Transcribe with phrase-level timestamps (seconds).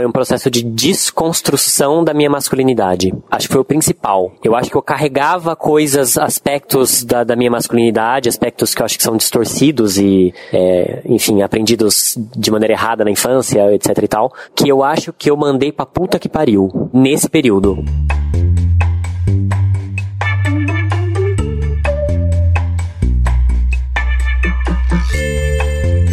[0.00, 3.12] foi um processo de desconstrução da minha masculinidade.
[3.30, 4.32] Acho que foi o principal.
[4.42, 8.96] Eu acho que eu carregava coisas, aspectos da, da minha masculinidade, aspectos que eu acho
[8.96, 14.32] que são distorcidos e, é, enfim, aprendidos de maneira errada na infância, etc e tal,
[14.54, 17.84] que eu acho que eu mandei pra puta que pariu nesse período.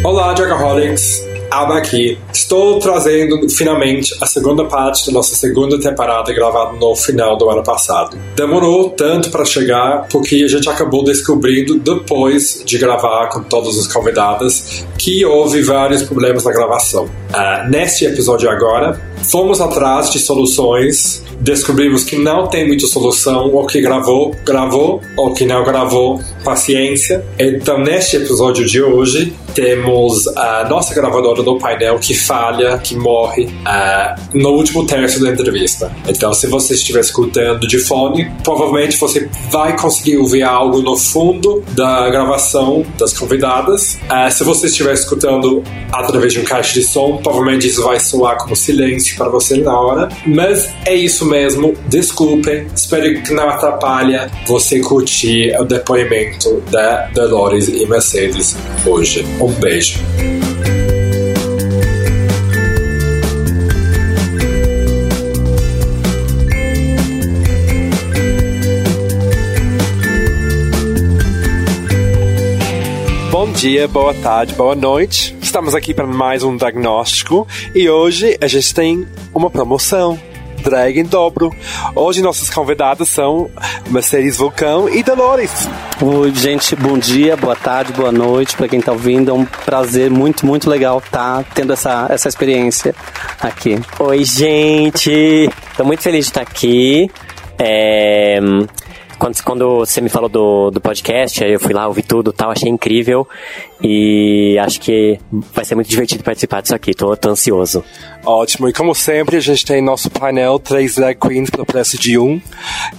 [0.04, 1.27] Olá, Dragaholics!
[1.50, 2.18] Aba aqui.
[2.32, 7.62] Estou trazendo finalmente a segunda parte da nossa segunda temporada gravada no final do ano
[7.62, 8.18] passado.
[8.36, 13.86] Demorou tanto para chegar porque a gente acabou descobrindo depois de gravar com todas as
[13.86, 17.04] convidadas que houve vários problemas na gravação.
[17.04, 23.66] Uh, neste episódio agora, fomos atrás de soluções, descobrimos que não tem muita solução, ou
[23.66, 27.24] que gravou, gravou, ou que não gravou, paciência.
[27.38, 33.44] Então, neste episódio de hoje, temos a nossa gravadora do painel que falha, que morre
[33.44, 35.90] uh, no último terço da entrevista.
[36.06, 41.62] Então, se você estiver escutando de fone, provavelmente você vai conseguir ouvir algo no fundo
[41.72, 43.98] da gravação das convidadas.
[44.04, 45.62] Uh, se você estiver escutando
[45.92, 49.78] através de um caixa de som, provavelmente isso vai soar como silêncio para você na
[49.78, 50.08] hora.
[50.26, 51.74] Mas é isso mesmo.
[51.88, 52.66] Desculpem.
[52.74, 59.26] Espero que não atrapalhe você curtir o depoimento da Dolores e Mercedes hoje.
[59.40, 60.00] Um beijo.
[73.30, 75.36] Bom dia, boa tarde, boa noite.
[75.40, 80.18] Estamos aqui para mais um diagnóstico e hoje a gente tem uma promoção.
[80.62, 81.54] Drag em dobro.
[81.94, 83.50] Hoje nossas convidadas são
[83.88, 85.68] Mercedes Vulcão e Dolores.
[86.00, 89.30] Oi, gente, bom dia, boa tarde, boa noite para quem tá ouvindo.
[89.30, 92.94] É um prazer muito, muito legal estar tá tendo essa, essa experiência
[93.40, 93.80] aqui.
[93.98, 95.50] Oi, gente!
[95.76, 97.10] Tô muito feliz de estar aqui.
[97.58, 98.38] É...
[99.18, 102.68] Quando, quando você me falou do, do podcast, eu fui lá, ouvi tudo tal, achei
[102.68, 103.26] incrível.
[103.82, 105.18] E acho que
[105.52, 107.84] vai ser muito divertido participar disso aqui, tô, tô ansioso.
[108.24, 112.16] Ótimo, e como sempre, a gente tem nosso painel três drag queens pelo preço de
[112.16, 112.40] um.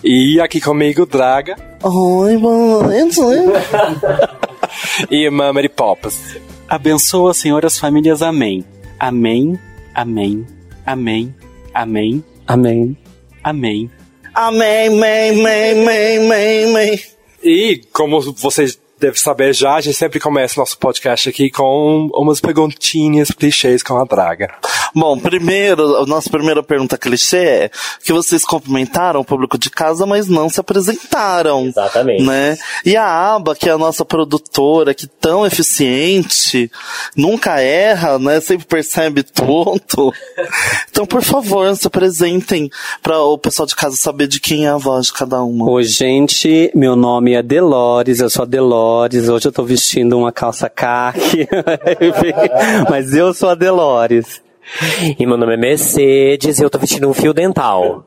[0.04, 1.56] E aqui comigo, Draga.
[1.84, 3.20] Oi, noite.
[5.10, 6.38] e irmã Mary Poppins.
[6.68, 8.66] Abençoa, senhoras famílias, amém.
[9.00, 9.58] Amém,
[9.96, 10.46] amém,
[10.86, 11.34] amém,
[11.74, 12.98] amém, Amém.
[13.44, 13.99] amém.
[14.40, 17.04] Amém, amém, amém, amém, amém.
[17.44, 22.42] E, como vocês devem saber já, a gente sempre começa nosso podcast aqui com umas
[22.42, 24.54] perguntinhas clichês com a Draga.
[24.94, 27.72] Bom, primeiro, a nossa primeira pergunta clichê é
[28.04, 31.68] que vocês cumprimentaram o público de casa, mas não se apresentaram.
[31.68, 32.24] Exatamente.
[32.24, 32.58] Né?
[32.86, 36.70] E a Aba, que é a nossa produtora, que tão eficiente,
[37.16, 38.42] nunca erra, né?
[38.42, 40.14] Sempre percebe tudo.
[40.90, 42.70] Então, por favor, se apresentem
[43.02, 45.70] para o pessoal de casa saber de quem é a voz de cada uma.
[45.70, 48.89] Oi, gente, meu nome é Delores, eu sou a Delores.
[48.90, 51.48] Hoje eu tô vestindo uma calça caque,
[52.90, 54.42] mas eu sou a Delores.
[55.18, 58.04] E meu nome é Mercedes e eu tô vestindo um fio dental.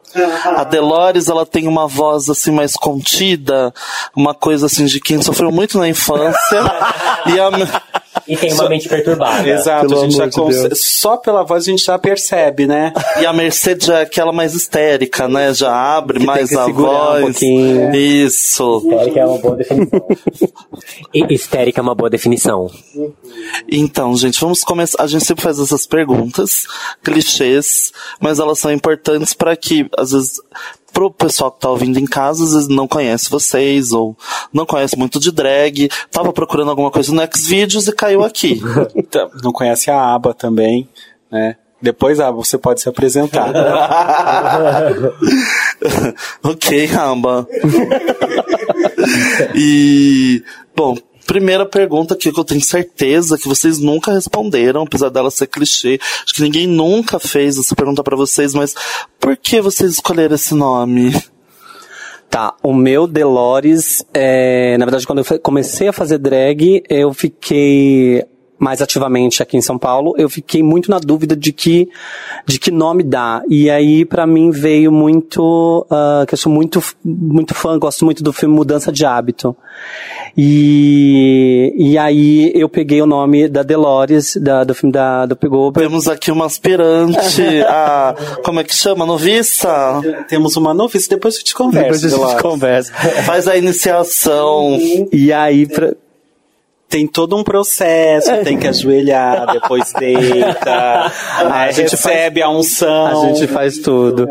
[0.57, 3.73] A Delores, ela tem uma voz assim mais contida,
[4.15, 6.61] uma coisa assim de quem sofreu muito na infância.
[7.27, 7.51] e a
[8.29, 9.49] E tem uma mente perturbada.
[9.49, 10.81] Exato, Pelo a gente já de Deus.
[10.81, 12.93] só pela voz a gente já percebe, né?
[13.21, 15.53] e a Mercedes já é aquela mais histérica, né?
[15.55, 17.23] Já abre Que tem mais que a segurar um voz.
[17.25, 17.95] pouquinho.
[17.95, 18.83] Isso.
[18.85, 20.07] Histérica é uma boa definição.
[21.31, 22.71] Histérica é uma boa definição.
[23.69, 25.03] Então, gente, vamos começar.
[25.03, 26.67] A gente sempre faz essas perguntas,
[27.03, 30.41] clichês, mas elas são importantes para que, às vezes,
[30.93, 34.17] pro pessoal que tá ouvindo em casa, às vezes não conhece vocês, ou
[34.53, 38.61] não conhece muito de drag, tava procurando alguma coisa no Xvideos e caiu aqui.
[38.95, 40.89] Então, Não conhece a aba também,
[41.31, 41.57] né?
[41.81, 43.53] Depois, ah, você pode se apresentar.
[46.45, 47.49] ok, Ramba.
[49.53, 50.45] e,
[50.77, 55.47] bom, primeira pergunta aqui que eu tenho certeza que vocês nunca responderam, apesar dela ser
[55.47, 55.99] clichê.
[56.25, 58.75] Acho que ninguém nunca fez essa pergunta pra vocês, mas
[59.21, 61.13] por que vocês escolheram esse nome?
[62.29, 68.25] Tá, o meu Delores, é, na verdade, quando eu comecei a fazer drag, eu fiquei
[68.63, 71.89] mais ativamente aqui em São Paulo, eu fiquei muito na dúvida de que,
[72.47, 73.43] de que nome dar.
[73.49, 78.23] E aí, pra mim, veio muito, ah, que eu sou muito, muito fã, gosto muito
[78.23, 79.57] do filme Mudança de Hábito.
[80.39, 85.73] E, e aí, eu peguei o nome da Delores, da, do filme da, do Pegou.
[85.73, 88.15] Temos aqui uma aspirante, a,
[88.45, 89.05] como é que chama?
[89.05, 90.01] Noviça?
[90.29, 91.83] Temos uma novice, depois a gente conversa.
[91.83, 92.43] Depois a gente Delores.
[92.43, 92.93] conversa.
[93.25, 94.79] Faz a iniciação.
[95.13, 95.95] E aí, pra,
[96.93, 103.25] tem todo um processo, tem que ajoelhar, depois deita, A gente recebe a unção.
[103.25, 104.29] A gente faz tudo.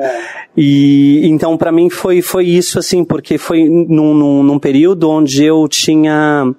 [0.56, 5.44] E então para mim foi foi isso assim, porque foi num, num, num período onde
[5.44, 6.54] eu tinha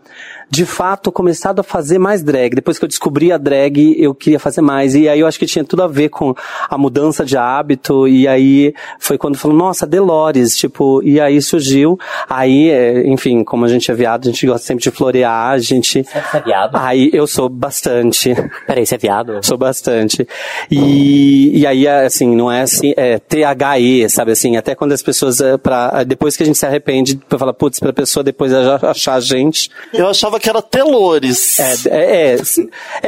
[0.53, 2.55] de fato começado a fazer mais drag.
[2.55, 4.95] Depois que eu descobri a drag, eu queria fazer mais.
[4.95, 6.35] E aí eu acho que tinha tudo a ver com
[6.69, 8.07] a mudança de hábito.
[8.07, 11.99] E aí foi quando falou, nossa, Delores, tipo, e aí surgiu.
[12.29, 15.59] Aí, é, enfim, como a gente é viado, a gente gosta sempre de florear, a
[15.59, 16.03] gente.
[16.03, 16.77] Você é viado?
[16.77, 18.35] Aí eu sou bastante.
[18.67, 19.41] Peraí, você é viado?
[19.43, 20.29] Sou bastante.
[20.71, 25.41] E, e aí, assim, não é assim, é THE, sabe assim, até quando as pessoas,
[25.41, 29.15] é, pra, depois que a gente se arrepende, pra falar, putz, pra pessoa depois achar
[29.15, 31.59] a gente, Eu achava que era Telores.
[31.61, 32.37] é, é, é,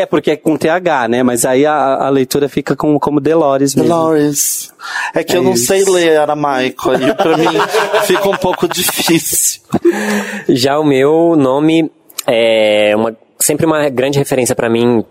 [0.03, 1.75] é porque é com TH, né, mas aí a,
[2.07, 3.89] a leitura fica com, como Delores mesmo.
[3.89, 4.73] Delores.
[5.15, 5.67] É que É eu não isso.
[5.67, 7.47] sei ler aramaico, aí pra mim
[8.07, 9.61] fica um pouco difícil.
[10.49, 11.91] Já o meu nome
[12.27, 15.05] é uma, sempre uma grande referência pra mim,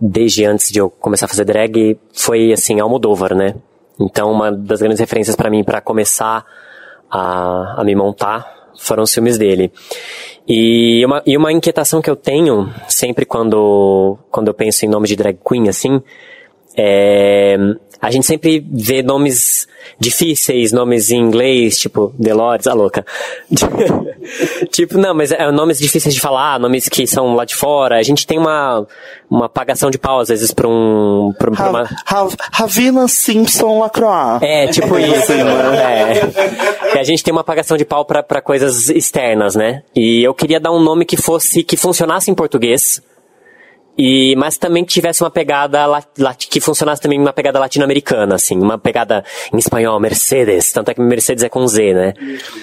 [0.00, 3.54] desde antes de eu começar a fazer drag, foi assim, Almodóvar, né?
[3.98, 6.44] Então, uma das grandes referências pra mim pra começar
[7.10, 9.72] a, a me montar foram os filmes dele.
[10.46, 15.08] E uma, e uma inquietação que eu tenho sempre quando, quando eu penso em nome
[15.08, 16.02] de drag queen, assim,
[16.76, 17.56] é,
[18.00, 19.66] a gente sempre vê nomes
[19.98, 23.06] difíceis, nomes em inglês, tipo Delores, a louca.
[24.70, 27.98] tipo, não, mas é nomes difíceis de falar, nomes que são lá de fora.
[27.98, 28.86] A gente tem uma,
[29.30, 31.32] uma pagação de pau, às vezes, pra um.
[31.38, 31.84] Pra, pra uma...
[31.84, 34.42] Ra- Ra- Ravina Simpson Lacroix.
[34.42, 35.32] É, tipo isso.
[35.32, 36.94] É.
[36.94, 39.82] E a gente tem uma apagação de pau pra, pra coisas externas, né?
[39.94, 43.02] E eu queria dar um nome que fosse, que funcionasse em português.
[43.96, 48.34] E, mas também que tivesse uma pegada, la- la- que funcionasse também uma pegada latino-americana,
[48.34, 52.12] assim, uma pegada em espanhol, Mercedes, tanto é que Mercedes é com Z, né?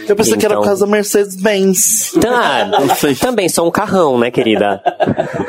[0.10, 2.13] Eu pensei que era por Então- causa da Mercedes-Benz.
[2.19, 2.69] Tá,
[3.22, 4.81] também sou um carrão, né, querida?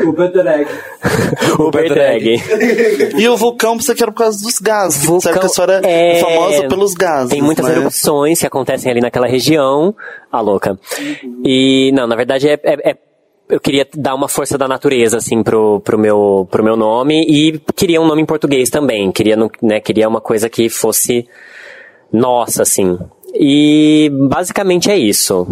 [0.07, 0.67] Uber drag.
[1.59, 2.41] Uber drag.
[3.19, 5.03] E o vulcão pensei que era por causa dos gases.
[5.23, 7.31] Sabe que a senhora é, é- famosa pelos gases.
[7.31, 7.73] Tem muitas né?
[7.77, 9.95] erupções que acontecem ali naquela região.
[10.31, 10.79] A louca.
[11.45, 12.97] E, não, na verdade é, é- é-
[13.49, 17.25] eu queria dar uma força da natureza, assim, pro, pro, meu, pro meu nome.
[17.29, 19.13] E queria um nome em português também.
[19.13, 21.29] Queria, né, queria uma coisa que fosse
[22.13, 22.99] nossa, assim.
[23.35, 25.47] E basicamente é isso.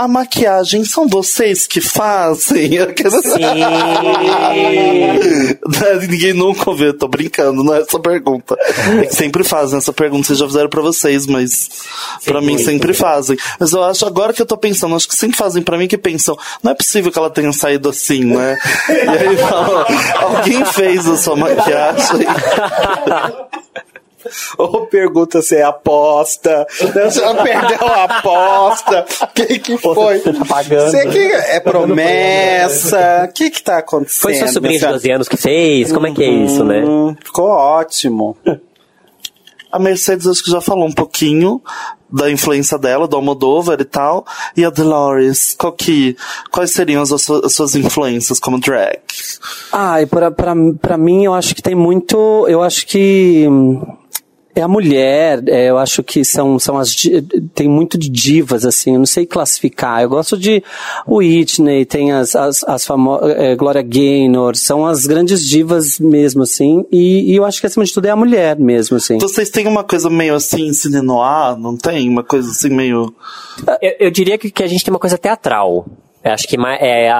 [0.00, 2.70] A maquiagem são vocês que fazem?
[6.08, 8.56] Ninguém nunca ouviu, tô brincando, não é essa pergunta.
[9.02, 11.68] É que sempre fazem essa pergunta, vocês já fizeram pra vocês, mas
[12.24, 13.36] pra mim sempre fazem.
[13.58, 15.98] Mas eu acho, agora que eu tô pensando, acho que sempre fazem pra mim que
[15.98, 18.56] pensam, não é possível que ela tenha saído assim, né?
[18.88, 19.84] E aí falam,
[20.18, 22.20] alguém fez a sua maquiagem?
[24.58, 26.66] Ou pergunta se é aposta.
[26.78, 29.06] Você já perdeu a aposta.
[29.22, 30.18] O que que foi?
[30.18, 30.90] Você tá pagando.
[30.90, 33.26] Você que é promessa.
[33.28, 34.22] O que que tá acontecendo?
[34.22, 35.92] Foi sua sobrinha de nessa- 12 anos que fez?
[35.92, 36.82] Como é que é isso, né?
[36.84, 38.36] Hum, ficou ótimo.
[39.72, 41.62] A Mercedes acho que já falou um pouquinho
[42.12, 44.26] da influência dela, do Almodóvar e tal.
[44.56, 46.16] E a Dolores, qual que,
[46.50, 48.98] quais seriam as, as suas influências como drag?
[49.72, 52.16] Ah, e pra, pra, pra mim eu acho que tem muito.
[52.48, 53.46] Eu acho que.
[54.54, 56.94] É a mulher, é, eu acho que são, são as.
[57.54, 60.02] Tem muito de divas, assim, eu não sei classificar.
[60.02, 60.62] Eu gosto de
[61.06, 63.56] Whitney, tem as, as, as famosas.
[63.56, 66.84] Gloria Gaynor, são as grandes divas mesmo, assim.
[66.90, 69.18] E, e eu acho que acima de tudo é a mulher mesmo, assim.
[69.18, 72.08] Vocês têm uma coisa meio assim, cine noir, não tem?
[72.08, 73.14] Uma coisa assim meio...
[73.80, 75.86] Eu, eu diria que, que a gente tem uma coisa teatral.
[76.22, 77.10] Eu acho que é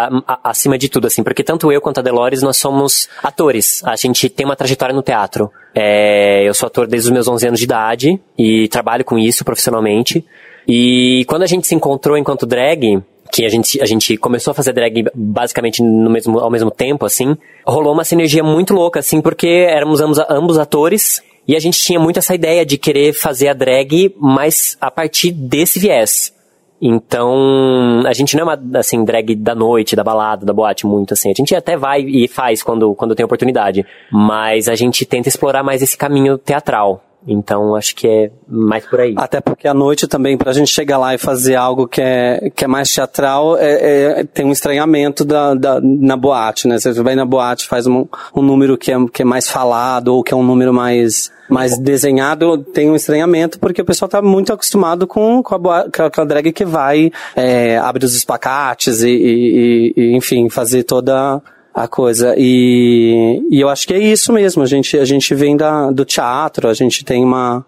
[0.44, 3.82] acima de tudo, assim, porque tanto eu quanto a Delores, nós somos atores.
[3.84, 5.50] A gente tem uma trajetória no teatro.
[5.74, 9.44] É, eu sou ator desde os meus 11 anos de idade e trabalho com isso
[9.44, 10.24] profissionalmente.
[10.66, 14.54] E quando a gente se encontrou enquanto drag, que a gente, a gente começou a
[14.54, 19.20] fazer drag basicamente no mesmo, ao mesmo tempo, assim, rolou uma sinergia muito louca, assim,
[19.20, 23.48] porque éramos ambos, ambos atores e a gente tinha muito essa ideia de querer fazer
[23.48, 26.32] a drag, mas a partir desse viés.
[26.80, 31.12] Então, a gente não é uma, assim, drag da noite, da balada, da boate, muito
[31.12, 31.30] assim.
[31.30, 33.84] A gente até vai e faz quando, quando tem oportunidade.
[34.10, 37.04] Mas a gente tenta explorar mais esse caminho teatral.
[37.26, 39.14] Então, acho que é mais por aí.
[39.16, 42.64] Até porque à noite também, pra gente chegar lá e fazer algo que é, que
[42.64, 46.78] é mais teatral, é, é- tem um estranhamento da, da- na boate, né?
[46.78, 50.22] Você vai na boate, faz um, um número que é, que é mais falado, ou
[50.22, 54.52] que é um número mais, mais desenhado, tem um estranhamento, porque o pessoal tá muito
[54.52, 59.92] acostumado com, com, a, com a- drag que vai, é, abrir os espacates e- e-
[59.96, 61.42] e, enfim, fazer toda
[61.74, 62.34] a coisa.
[62.36, 64.62] E, e eu acho que é isso mesmo.
[64.62, 67.64] A gente, a gente vem da, do teatro, a gente tem uma.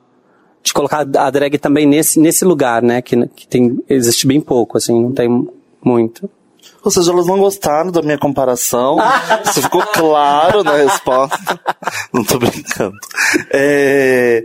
[0.63, 3.03] De colocar a drag também nesse, nesse lugar, né?
[3.03, 5.29] Que, que tem, existe bem pouco, assim, não tem
[5.85, 6.31] muito.
[6.85, 8.97] Ou seja, elas não gostaram da minha comparação.
[9.45, 11.61] Isso ficou claro na resposta.
[12.13, 12.97] Não tô brincando.
[13.51, 14.45] É,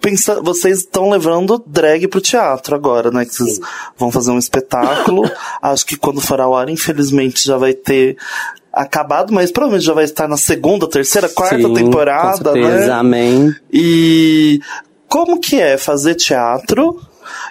[0.00, 3.24] pensa, vocês estão levando drag pro teatro agora, né?
[3.24, 3.60] Que vocês
[3.96, 5.28] vão fazer um espetáculo.
[5.62, 8.16] Acho que quando for ao ar, infelizmente, já vai ter
[8.72, 12.92] acabado, mas provavelmente já vai estar na segunda, terceira, quarta Sim, temporada, com certeza, né?
[12.92, 13.54] Amém.
[13.72, 14.60] E
[15.08, 16.98] como que é fazer teatro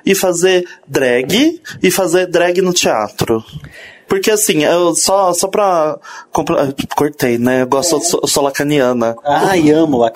[0.06, 3.44] e fazer drag e fazer drag no teatro?
[4.08, 5.98] Porque assim, eu só, só pra.
[6.34, 7.62] compla- Cortei, né?
[7.62, 9.16] Eu gosto, eu sou, eu sou lacaniana.
[9.24, 10.12] Ai, amo lá.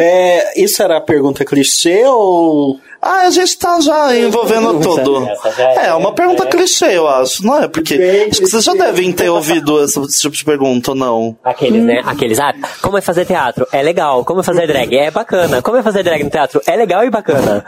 [0.00, 2.78] É, isso era a pergunta clichê ou.
[3.04, 5.26] Ah, a gente tá já envolvendo tudo.
[5.58, 7.66] é- É, uma pergunta clichê, eu acho, não é?
[7.66, 11.36] Porque Bem acho que vocês já devem ter ouvido esse, tipo de pergunta, ou não?
[11.42, 12.00] Aqueles, né?
[12.06, 13.66] Aqueles, ah, como é fazer teatro?
[13.72, 14.24] É legal.
[14.24, 14.96] Como é fazer drag?
[14.96, 15.60] É bacana.
[15.60, 16.60] Como é fazer drag no teatro?
[16.64, 17.64] É legal e bacana.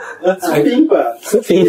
[1.33, 1.65] Enfim.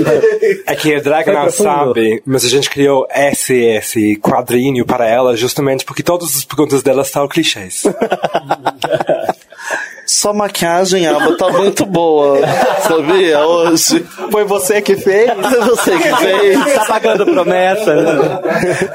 [0.64, 5.36] É que a drag não sabe, mas a gente criou esse, esse quadrinho para ela
[5.36, 7.82] justamente porque todas as perguntas dela são clichês.
[10.06, 12.38] Sua maquiagem, Aba, tá muito boa,
[12.86, 13.44] sabia?
[13.44, 14.06] Hoje.
[14.30, 15.30] Foi você que fez?
[15.32, 16.74] Foi você que fez.
[16.74, 18.40] Tá pagando promessa, né?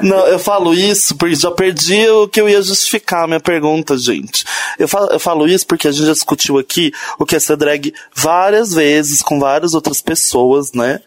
[0.00, 3.98] Não, eu falo isso porque já perdi o que eu ia justificar a minha pergunta,
[3.98, 4.44] gente.
[4.78, 7.56] Eu falo, eu falo isso porque a gente já discutiu aqui o que é ser
[7.56, 11.00] drag várias vezes com várias outras pessoas, né?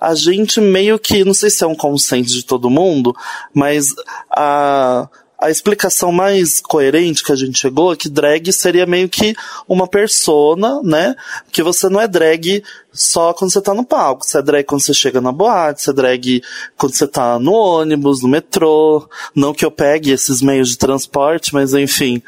[0.00, 3.14] A gente meio que, não sei se é um consenso de todo mundo,
[3.54, 3.94] mas
[4.28, 5.08] a,
[5.42, 9.34] a explicação mais coerente que a gente chegou é que drag seria meio que
[9.68, 11.14] uma persona, né?
[11.50, 14.24] Que você não é drag só quando você tá no palco.
[14.24, 16.42] Você é drag quando você chega na boate, você é drag
[16.76, 19.08] quando você tá no ônibus, no metrô.
[19.34, 22.22] Não que eu pegue esses meios de transporte, mas enfim.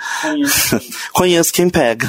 [1.13, 2.07] Conheço quem pega.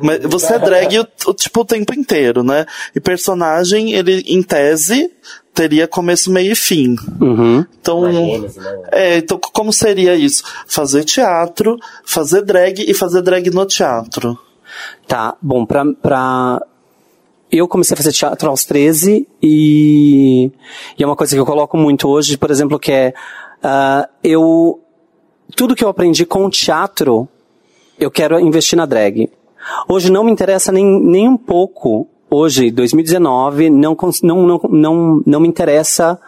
[0.00, 2.66] Mas você é drag o, o- tipo o tempo inteiro, né?
[2.94, 5.10] E personagem, ele, em tese,
[5.54, 6.96] teria começo, meio e fim.
[7.20, 7.64] Uhum.
[7.80, 8.04] Então,
[8.90, 10.42] é, então como seria isso?
[10.66, 14.38] Fazer teatro, fazer drag e fazer drag no teatro.
[15.06, 16.62] Tá, bom, pra, pra...
[17.50, 20.50] Eu comecei a fazer teatro aos 13 e,
[20.98, 23.12] e é uma coisa que eu coloco muito hoje, por exemplo, que é,
[23.62, 24.80] ah, eu,
[25.54, 27.28] tudo que eu aprendi com o teatro,
[27.98, 29.30] eu quero investir na drag.
[29.86, 35.48] Hoje não me interessa nem, nem um pouco, hoje, 2019, não, não, não, não, me
[35.48, 36.18] interessa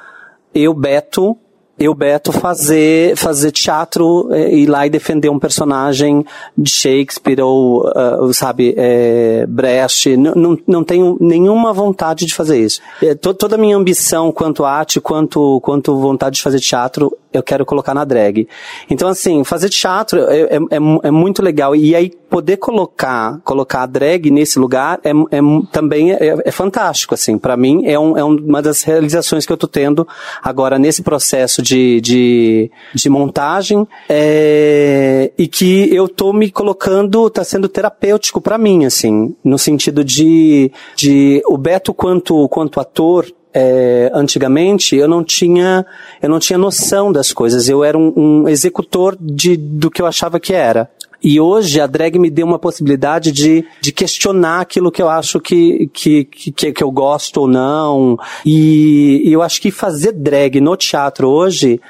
[0.54, 1.36] eu, Beto,
[1.76, 6.24] eu, Beto, fazer, fazer teatro, eh, ir lá e defender um personagem
[6.56, 10.16] de Shakespeare ou, ah, sabe, eh, Brecht.
[10.16, 12.80] Não, não, não tenho nenhuma vontade de fazer isso.
[13.02, 17.42] Eh, to- toda a minha ambição quanto arte, quanto, quanto vontade de fazer teatro, eu
[17.42, 18.48] quero colocar na drag.
[18.88, 21.74] Então, assim, fazer teatro é, é, é é muito legal.
[21.76, 27.14] E aí, poder colocar, colocar a drag nesse lugar é, é também é, é fantástico,
[27.14, 27.36] assim.
[27.38, 30.06] Para mim, é, um, é um- uma das realizações que eu tô tendo
[30.42, 37.44] agora nesse processo de, de, de montagem é, e que eu tô me colocando, tá
[37.44, 44.10] sendo terapêutico para mim, assim, no sentido de, de o Beto quanto, quanto ator, é,
[44.12, 45.86] antigamente eu não tinha
[46.20, 47.68] eu não tinha noção das coisas.
[47.68, 50.90] Eu era um, um executor de, do que eu achava que era.
[51.22, 55.40] E hoje a drag me deu uma possibilidade de, de questionar aquilo que eu acho
[55.40, 58.18] que, que, que, que eu gosto ou não.
[58.44, 61.80] E, e eu acho que fazer drag no teatro hoje,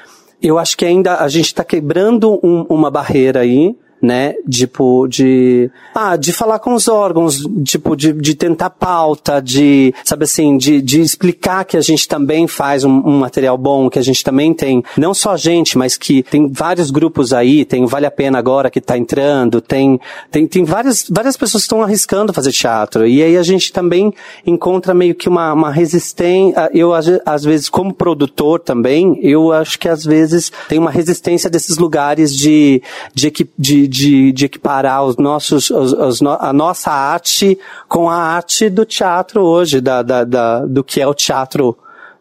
[0.41, 3.75] eu acho que ainda a gente está quebrando um- uma barreira aí,
[4.05, 4.33] né?
[4.49, 5.69] Tipo, de.
[5.93, 10.81] Ah, de falar com os órgãos, tipo, de, de tentar pauta, de, sabe assim, de,
[10.81, 14.53] de explicar que a gente também faz um, um material bom, que a gente também
[14.53, 18.37] tem, não só a gente, mas que tem vários grupos aí, tem Vale a Pena
[18.37, 19.99] agora que tá entrando, tem,
[20.31, 23.07] tem, tem várias, várias pessoas que estão arriscando fazer teatro.
[23.07, 24.13] E aí a gente também
[24.45, 26.69] encontra meio que uma, uma resistência.
[26.73, 30.91] Eu, às ve- às vezes, como produtor também, eu acho que às vezes tem uma
[30.91, 32.81] resistência desses lugares de,
[33.13, 38.15] de, equi- de, de, de equiparar os nossos, os, os a nossa arte com a
[38.17, 41.77] arte do teatro hoje, da, da, da, do que é o teatro,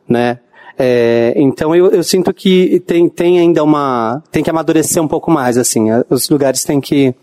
[0.09, 0.39] né?
[0.79, 5.31] É, então eu, eu sinto que tem, tem ainda uma, tem que amadurecer um pouco
[5.31, 7.15] mais, assim, a- os lugares têm que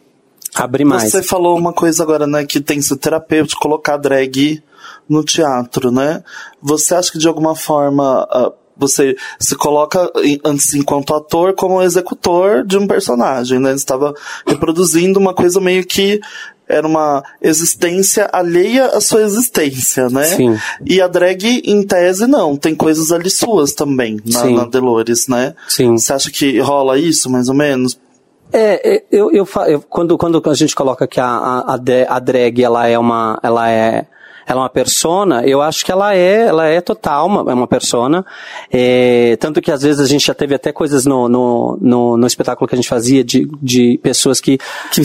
[0.55, 1.11] abrir mais.
[1.11, 4.61] Você falou uma coisa agora, né, que tem que terapêutico colocar drag
[5.07, 6.23] no teatro, né?
[6.61, 10.11] Você acha que de alguma forma ah, você se coloca
[10.43, 13.69] antes enquanto ator como executor de um personagem, né?
[13.69, 14.13] Você estava
[14.45, 16.19] reproduzindo uma coisa meio que
[16.67, 20.23] era uma existência alheia à sua existência, né?
[20.23, 20.57] Sim.
[20.85, 22.55] E a drag, em tese, não.
[22.55, 24.55] Tem coisas ali suas também, na, Sim.
[24.55, 25.53] na Delores, né?
[25.67, 25.97] Sim.
[25.97, 27.99] Você acha que rola isso, mais ou menos?
[28.53, 31.73] É, é, eu, eu, eu- quando, quando a gente coloca que a, a,
[32.09, 34.05] a drag ela é uma, ela é,
[34.51, 37.67] ela é uma persona, eu acho que ela é, ela é total, uma, é uma
[37.67, 38.25] persona.
[38.71, 42.27] É, tanto que às vezes a gente já teve até coisas no, no, no, no
[42.27, 44.57] espetáculo que a gente fazia de, de pessoas que,
[44.91, 45.01] que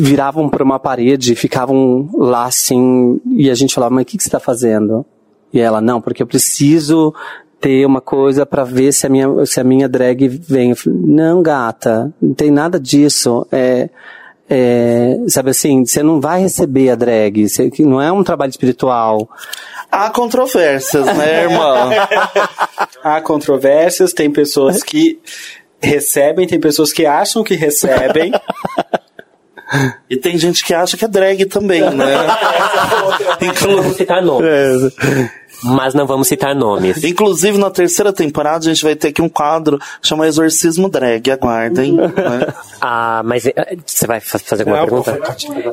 [0.00, 4.22] viravam para uma parede, ficavam lá assim, e a gente falava, mas o que, que
[4.22, 5.06] você está fazendo?
[5.52, 7.14] E ela, não, porque eu preciso
[7.60, 10.74] ter uma coisa para ver se a minha se a minha drag vem.
[10.74, 13.46] Falei, não, gata, não tem nada disso.
[13.50, 13.88] É,
[14.50, 19.28] é, sabe assim, você não vai receber a drag, você, não é um trabalho espiritual.
[19.90, 21.90] Há controvérsias, né, irmã?
[23.02, 25.18] Há controvérsias, tem pessoas que
[25.80, 28.32] recebem, tem pessoas que acham que recebem.
[30.08, 32.14] E tem gente que acha que é drag também, né?
[33.60, 34.94] Vamos citar nomes.
[35.64, 37.02] Mas não vamos citar nomes.
[37.02, 41.30] Inclusive, na terceira temporada, a gente vai ter aqui um quadro chamado Exorcismo Drag.
[41.30, 41.92] Aguardem.
[41.96, 42.08] né?
[42.80, 45.18] Ah, mas eh, você vai fa- fazer alguma Não, pergunta?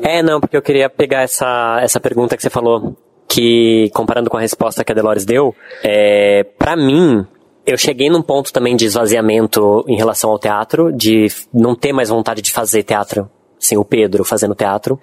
[0.02, 2.96] É, não, porque eu queria pegar essa, essa pergunta que você falou,
[3.28, 7.24] que comparando com a resposta que a Delores deu, é, para mim,
[7.64, 12.08] eu cheguei num ponto também de esvaziamento em relação ao teatro, de não ter mais
[12.08, 15.00] vontade de fazer teatro, assim, o Pedro fazendo teatro.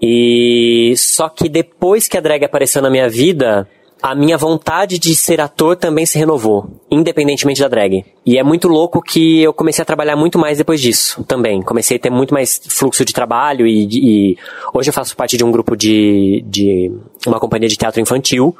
[0.00, 3.68] E só que depois que a drag apareceu na minha vida,
[4.02, 8.04] a minha vontade de ser ator também se renovou, independentemente da drag.
[8.24, 11.62] E é muito louco que eu comecei a trabalhar muito mais depois disso também.
[11.62, 14.38] Comecei a ter muito mais fluxo de trabalho e, e
[14.74, 16.92] hoje eu faço parte de um grupo de, de
[17.26, 18.56] uma companhia de teatro infantil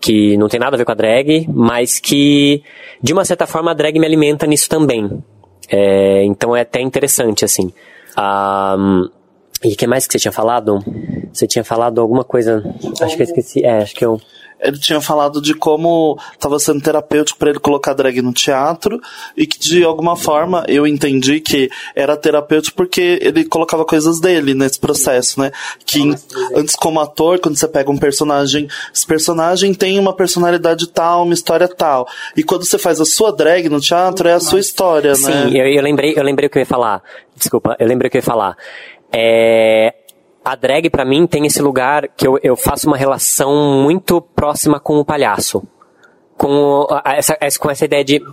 [0.00, 2.62] que não tem nada a ver com a drag, mas que
[3.02, 5.10] de uma certa forma a drag me alimenta nisso também.
[5.68, 7.72] É, então é até interessante assim.
[8.14, 8.76] Ah,
[9.64, 10.78] e o que mais que você tinha falado?
[11.32, 12.62] Você tinha falado alguma coisa.
[13.00, 13.64] Acho que eu esqueci.
[13.64, 14.20] É, acho que eu.
[14.60, 19.00] Ele tinha falado de como estava sendo terapêutico para ele colocar drag no teatro
[19.36, 24.54] e que de alguma forma eu entendi que era terapêutico porque ele colocava coisas dele
[24.54, 25.52] nesse processo, né?
[25.84, 26.14] Que
[26.54, 31.34] antes como ator, quando você pega um personagem, esse personagem tem uma personalidade tal, uma
[31.34, 32.06] história tal.
[32.36, 35.16] E quando você faz a sua drag no teatro, é a sua história, né?
[35.16, 37.02] Sim, eu, eu lembrei, eu lembrei o que eu ia falar.
[37.36, 38.56] Desculpa, eu lembrei o que eu ia falar.
[39.12, 39.94] É,
[40.44, 44.78] a drag pra mim tem esse lugar que eu, eu faço uma relação muito próxima
[44.78, 45.62] com o palhaço.
[46.36, 48.20] Com, essa, com essa ideia de.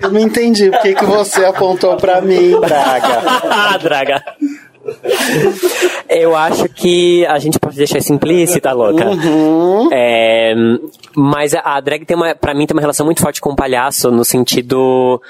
[0.00, 3.22] Eu não entendi por que, que você apontou pra mim, Braga.
[3.50, 4.22] ah, draga!
[6.08, 9.04] Eu acho que a gente pode deixar isso implícita, louca.
[9.92, 10.54] É,
[11.14, 13.56] mas a, a drag tem uma, pra mim tem uma relação muito forte com o
[13.56, 15.20] palhaço, no sentido.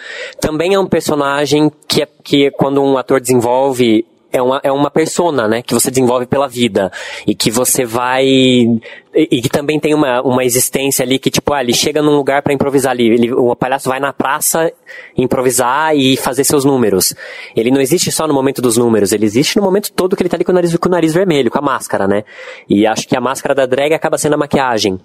[0.41, 4.05] Também é um personagem que, é, que quando um ator desenvolve.
[4.37, 5.63] É uma, é uma persona, né?
[5.63, 6.93] Que você desenvolve pela vida.
[7.27, 8.27] E que você vai.
[8.27, 8.81] E,
[9.15, 12.43] e que também tem uma, uma existência ali que, tipo, ah, ele chega num lugar
[12.43, 13.07] pra improvisar ali.
[13.07, 14.71] Ele, o palhaço vai na praça
[15.17, 17.15] improvisar e fazer seus números.
[17.57, 20.29] Ele não existe só no momento dos números, ele existe no momento todo que ele
[20.29, 22.25] tá ali com o nariz, com o nariz vermelho, com a máscara, né?
[22.69, 24.99] E acho que a máscara da drag acaba sendo a maquiagem.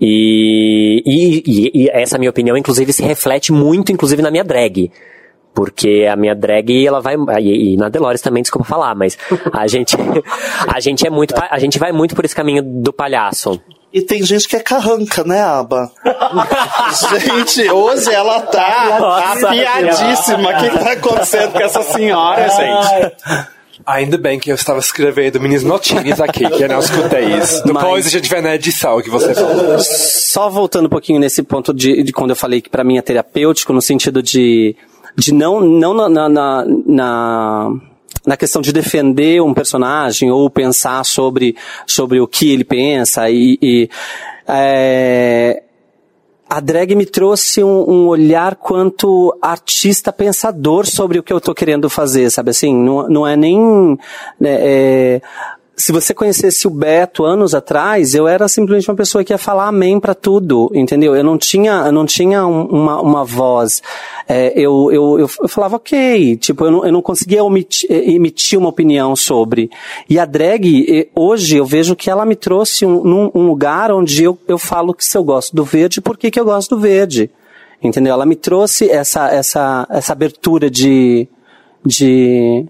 [0.00, 4.90] E, e, e- e essa minha opinião, inclusive, se reflete muito, inclusive, na minha drag.
[5.56, 7.16] Porque a minha drag, ela vai.
[7.40, 9.16] E, e na Delores também, desculpa falar, mas
[9.50, 9.96] a gente.
[10.68, 11.34] A gente é muito.
[11.50, 13.58] A gente vai muito por esse caminho do palhaço.
[13.90, 15.90] E tem gente que é carranca, né, Aba?
[17.10, 20.50] Gente, hoje ela tá Nossa afiadíssima.
[20.50, 23.16] O que, que tá acontecendo com essa senhora, gente?
[23.86, 27.64] Ainda bem que eu estava escrevendo minhas notinhas aqui, que eu não escutei isso.
[27.64, 29.78] Depois Mas- a gente vê na edição o que você falou.
[29.78, 33.02] Só voltando um pouquinho nesse ponto de, de quando eu falei que pra mim é
[33.02, 34.74] terapêutico, no sentido de,
[35.16, 37.76] de não, não na, na, na,
[38.26, 43.58] na, questão de defender um personagem ou pensar sobre, sobre o que ele pensa e,
[43.62, 43.90] e
[44.46, 45.62] é,
[46.48, 51.52] a drag me trouxe um, um olhar quanto artista pensador sobre o que eu tô
[51.52, 52.72] querendo fazer, sabe assim?
[52.74, 53.98] Não, não é nem.
[54.38, 55.22] né, é,
[55.76, 59.68] se você conhecesse o Beto anos atrás, eu era simplesmente uma pessoa que ia falar
[59.68, 61.14] amém pra tudo, entendeu?
[61.14, 63.82] Eu não tinha, eu não tinha um- uma, uma voz.
[64.26, 68.58] É, eu, eu, eu, falava, ok, tipo, eu não, eu não conseguia omiti- eh, emitir
[68.58, 69.70] uma opinião sobre.
[70.08, 73.92] E a drag, eh, hoje, eu vejo que ela me trouxe um, num- um lugar
[73.92, 76.74] onde eu, eu falo que se eu gosto do verde, por que que eu gosto
[76.74, 77.30] do verde?
[77.82, 78.14] Entendeu?
[78.14, 81.28] Ela me trouxe essa, essa, essa abertura de,
[81.84, 82.64] de,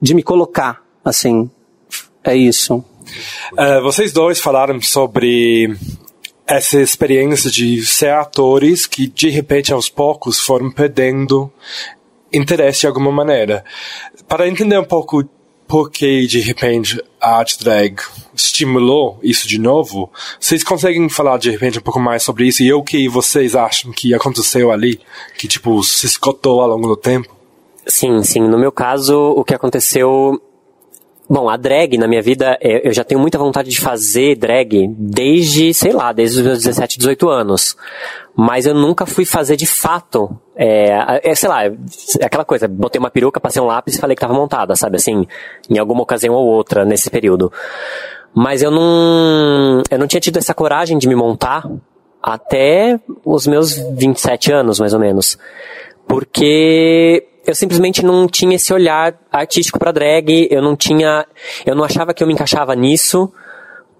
[0.00, 1.50] de me colocar, assim.
[2.24, 2.84] É isso.
[3.56, 5.74] Eh, vocês dois falaram sobre
[6.46, 11.50] essa experiência de ser atores que de repente aos poucos foram perdendo
[12.32, 13.64] interesse de alguma maneira.
[14.28, 15.24] Para entender um pouco
[15.66, 17.96] por que de repente a arte drag
[18.34, 22.72] estimulou isso de novo, vocês conseguem falar de repente um pouco mais sobre isso e
[22.72, 25.00] o que vocês acham que aconteceu ali,
[25.38, 27.34] que tipo se esgotou ao longo do tempo?
[27.86, 28.40] Sim, sim.
[28.40, 30.40] No meu caso, o que aconteceu
[31.32, 34.86] Bom, a drag na minha vida, é, eu já tenho muita vontade de fazer drag
[34.98, 37.74] desde, sei lá, desde os meus 17, 18 anos.
[38.36, 40.90] Mas eu nunca fui fazer de fato, é,
[41.24, 41.72] é, sei lá, é
[42.22, 45.26] aquela coisa, botei uma peruca, passei um lápis e falei que tava montada, sabe, assim,
[45.70, 47.50] em alguma ocasião ou outra nesse período.
[48.34, 51.66] Mas eu não, eu não tinha tido essa coragem de me montar
[52.22, 55.38] até os meus 27 anos, mais ou menos.
[56.06, 61.26] Porque eu simplesmente não tinha esse olhar artístico para drag, eu não tinha,
[61.66, 63.32] eu não achava que eu me encaixava nisso,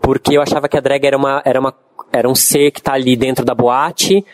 [0.01, 1.75] porque eu achava que a drag era uma, era uma,
[2.13, 4.25] era um ser que tá ali dentro da boate,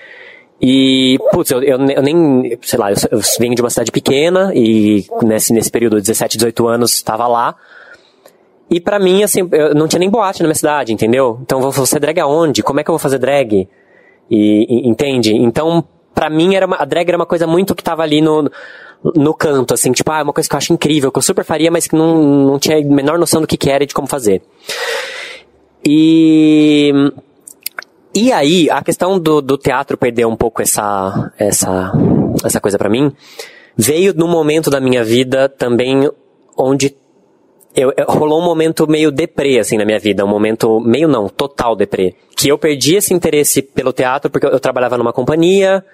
[0.61, 5.07] e, putz, eu, eu, nem, sei lá, eu, eu venho de uma cidade pequena, e
[5.23, 7.57] nesse, nesse período, 17, 18 anos, estava lá,
[8.71, 11.39] e para mim, assim, eu não tinha nem boate na minha cidade, entendeu?
[11.43, 12.63] Então, vou fazer drag aonde?
[12.63, 13.67] Como é que eu vou fazer drag?
[14.31, 15.35] E, e entende?
[15.35, 15.83] Então,
[16.15, 18.51] para mim, era uma, a drag era uma coisa muito que tava ali no,
[19.03, 21.45] no canto, assim, tipo, ah, é uma coisa que eu acho incrível, que eu super
[21.45, 23.95] faria, mas que não, não tinha a menor noção do que, que era e de
[23.95, 24.43] como fazer.
[25.85, 26.93] E.
[28.15, 31.93] E aí, a questão do, do teatro perder um pouco essa, essa,
[32.45, 33.13] essa coisa para mim,
[33.77, 36.11] veio num momento da minha vida também
[36.57, 36.97] onde
[37.77, 40.25] eu, rolou um momento meio deprê, assim, na minha vida.
[40.25, 42.15] Um momento, meio não, total deprê.
[42.37, 45.85] Que eu perdi esse interesse pelo teatro porque eu, eu trabalhava numa companhia,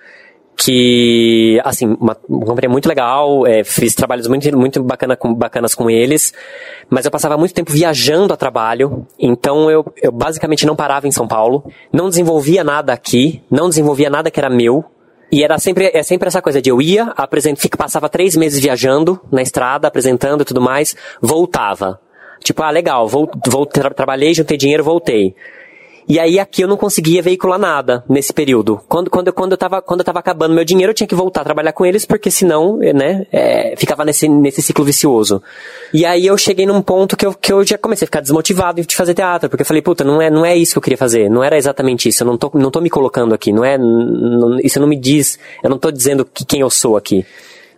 [0.57, 5.75] que, assim, uma, uma companhia muito legal, é, fiz trabalhos muito, muito bacana com, bacanas
[5.75, 6.33] com eles,
[6.89, 11.13] mas eu passava muito tempo viajando a trabalho, então eu, eu basicamente não parava em
[11.13, 14.85] São Paulo, não desenvolvia nada aqui, não desenvolvia nada que era meu,
[15.31, 19.21] e era sempre, é sempre essa coisa de eu ia, apresento, passava três meses viajando
[19.33, 22.01] na estrada, apresentando e tudo mais, voltava.
[22.43, 25.35] Tipo, ah, legal, vou, vou tra trabalhei, juntei dinheiro, voltei.
[26.07, 28.81] E aí aqui eu não conseguia veicular nada nesse período.
[28.89, 31.41] Quando, quando, quando, eu tava, quando eu tava acabando meu dinheiro, eu tinha que voltar
[31.41, 35.43] a trabalhar com eles, porque senão, né, é, ficava nesse, nesse ciclo vicioso.
[35.93, 38.83] E aí eu cheguei num ponto que eu, que eu já comecei a ficar desmotivado
[38.83, 40.99] de fazer teatro, porque eu falei, puta, não é, não é isso que eu queria
[40.99, 43.79] fazer, não era exatamente isso, eu não tô, não tô me colocando aqui, não é,
[43.79, 47.25] não, isso não me diz, eu não tô dizendo que, quem eu sou aqui.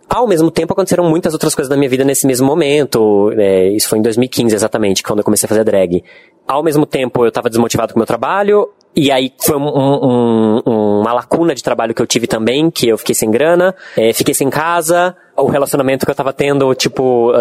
[0.09, 3.29] Ao mesmo tempo, aconteceram muitas outras coisas na minha vida nesse mesmo momento.
[3.37, 6.01] É, isso foi em 2015, exatamente, quando eu comecei a fazer drag.
[6.47, 8.69] Ao mesmo tempo, eu estava desmotivado com o meu trabalho.
[8.95, 12.87] E aí foi um, um, um, uma lacuna de trabalho que eu tive também, que
[12.87, 17.31] eu fiquei sem grana, é, fiquei sem casa, o relacionamento que eu tava tendo, tipo,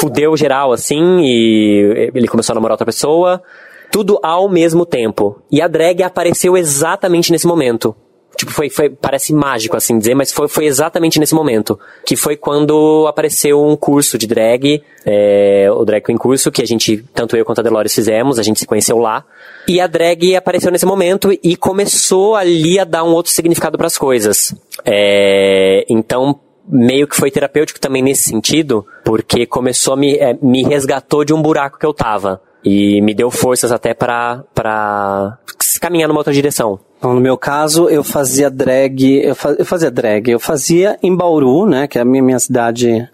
[0.00, 3.42] fudeu geral, assim, e ele começou a namorar outra pessoa.
[3.90, 5.42] Tudo ao mesmo tempo.
[5.50, 7.94] E a drag apareceu exatamente nesse momento.
[8.42, 11.78] Tipo, foi, foi, parece mágico assim dizer, mas foi, foi exatamente nesse momento.
[12.04, 16.66] Que foi quando apareceu um curso de drag, é, o Drag Queen Curso, que a
[16.66, 19.24] gente, tanto eu quanto a Delores fizemos, a gente se conheceu lá.
[19.68, 23.86] E a drag apareceu nesse momento e começou ali a dar um outro significado para
[23.86, 24.52] as coisas.
[24.84, 30.64] É, então, meio que foi terapêutico também nesse sentido, porque começou a me, é, me
[30.64, 32.42] resgatou de um buraco que eu tava.
[32.64, 35.38] E me deu forças até para
[35.80, 36.80] caminhar numa outra direção.
[37.02, 41.88] Então, no meu caso, eu fazia drag, eu, fazia drag, eu fazia em Bauru, né,
[41.88, 43.10] que é a minha, minha cidade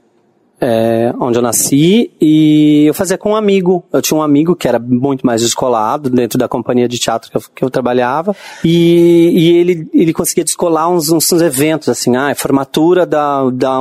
[0.60, 3.84] é, onde eu nasci, e eu fazia com um amigo.
[3.92, 7.36] Eu tinha um amigo que era muito mais descolado dentro da companhia de teatro que
[7.36, 12.16] eu, que eu trabalhava, e, e, ele, ele conseguia descolar uns, uns, uns, eventos, assim,
[12.16, 13.78] ah, formatura da, da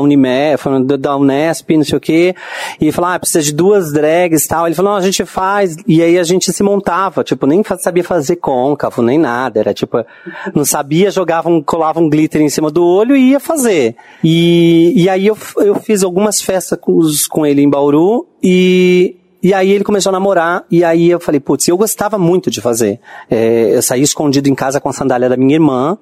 [0.98, 2.36] da Unesp, não sei o quê,
[2.80, 4.68] e falou, ah, precisa de duas drags e tal.
[4.68, 8.04] Ele falou, não, a gente faz, e aí a gente se montava, tipo, nem sabia
[8.04, 10.06] fazer côncavo, nem nada, era tipo,
[10.54, 13.96] não sabia, jogava um, colava um glitter em cima do olho e ia fazer.
[14.24, 18.28] E, e aí eu, eu fiz algumas festas conversa com, os, com ele em Bauru
[18.44, 22.50] e e aí ele começou a namorar, e aí eu falei, putz, eu gostava muito
[22.50, 23.00] de fazer.
[23.30, 25.96] É, eu saía escondido em casa com a sandália da minha irmã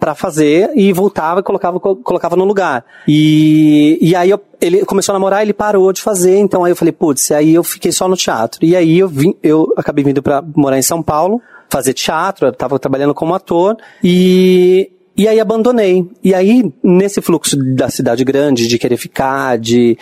[0.00, 2.84] para fazer e voltava e colocava, colocava no lugar.
[3.06, 6.76] E, e aí eu, ele começou a namorar, ele parou de fazer, então aí eu
[6.76, 8.64] falei, putz, aí eu fiquei só no teatro.
[8.64, 12.52] E aí eu vim, eu acabei vindo para morar em São Paulo, fazer teatro, eu
[12.52, 16.08] tava trabalhando como ator, e e aí abandonei.
[16.22, 19.98] E aí, nesse fluxo da cidade grande, de querer ficar, de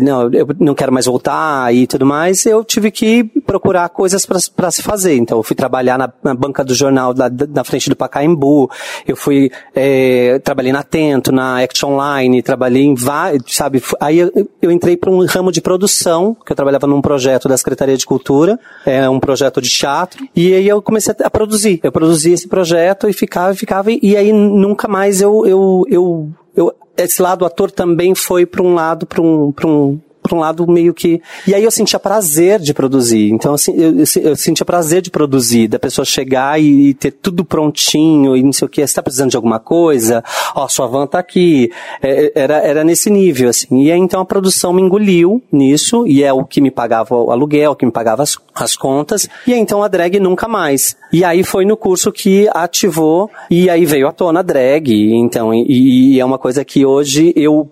[0.00, 4.70] não, eu não quero mais voltar e tudo mais, eu tive que procurar coisas para
[4.70, 5.16] se fazer.
[5.16, 8.70] Então, eu fui trabalhar na, na banca do jornal da, na frente do Pacaembu,
[9.08, 13.82] eu fui, é, trabalhei na Tento, na Act Online, trabalhei em vários, sabe?
[14.00, 17.56] Aí eu, eu entrei para um ramo de produção, que eu trabalhava num projeto da
[17.56, 18.56] Secretaria de Cultura,
[18.86, 21.80] é um projeto de teatro, e aí eu comecei a produzir.
[21.82, 26.74] Eu produzia esse projeto e ficava, ficava, e aí nunca mais eu, eu, eu, eu
[26.96, 30.64] esse lado ator também foi para um lado, para um, para um, por um lado
[30.70, 31.20] meio que.
[31.44, 33.30] E aí eu sentia prazer de produzir.
[33.32, 38.36] Então, assim, eu, eu, sentia prazer de produzir, da pessoa chegar e, ter tudo prontinho
[38.36, 38.86] e não sei o que.
[38.86, 40.22] Você tá precisando de alguma coisa?
[40.54, 41.72] Ó, sua van tá aqui.
[42.00, 43.82] É, era, era nesse nível, assim.
[43.82, 47.32] E aí então a produção me engoliu nisso, e é o que me pagava o
[47.32, 49.28] aluguel, o que me pagava as, as contas.
[49.48, 50.96] E aí então a drag nunca mais.
[51.12, 55.12] E aí foi no curso que ativou, e aí veio à tona a drag.
[55.12, 57.68] Então, e, e é uma coisa que hoje eu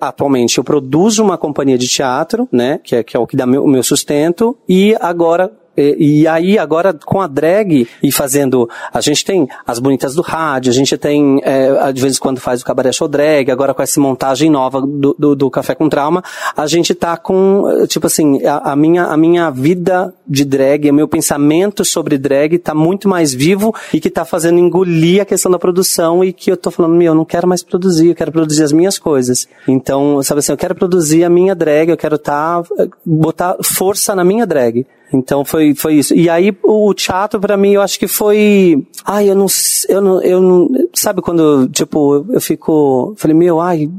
[0.00, 3.46] atualmente eu produzo uma companhia de teatro, né, que é, que é o que dá
[3.46, 8.68] meu, o meu sustento, e agora e, aí, agora, com a drag e fazendo.
[8.92, 12.40] A gente tem as bonitas do rádio, a gente tem, é, de vez em quando
[12.40, 15.88] faz o cabaré show drag, agora com essa montagem nova do, do, do Café com
[15.88, 16.22] Trauma,
[16.56, 20.94] a gente tá com, tipo assim, a, a, minha, a minha vida de drag, o
[20.94, 25.50] meu pensamento sobre drag tá muito mais vivo e que tá fazendo engolir a questão
[25.50, 28.32] da produção e que eu tô falando, meu, eu não quero mais produzir, eu quero
[28.32, 29.48] produzir as minhas coisas.
[29.66, 32.62] Então, sabe assim, eu quero produzir a minha drag, eu quero tá,
[33.04, 34.86] botar força na minha drag.
[35.12, 36.14] Então foi, foi isso.
[36.14, 39.46] E aí o teatro para mim eu acho que foi, ai, eu não,
[39.88, 43.90] eu não, eu não, sabe quando, tipo, eu fico, falei, meu, ai,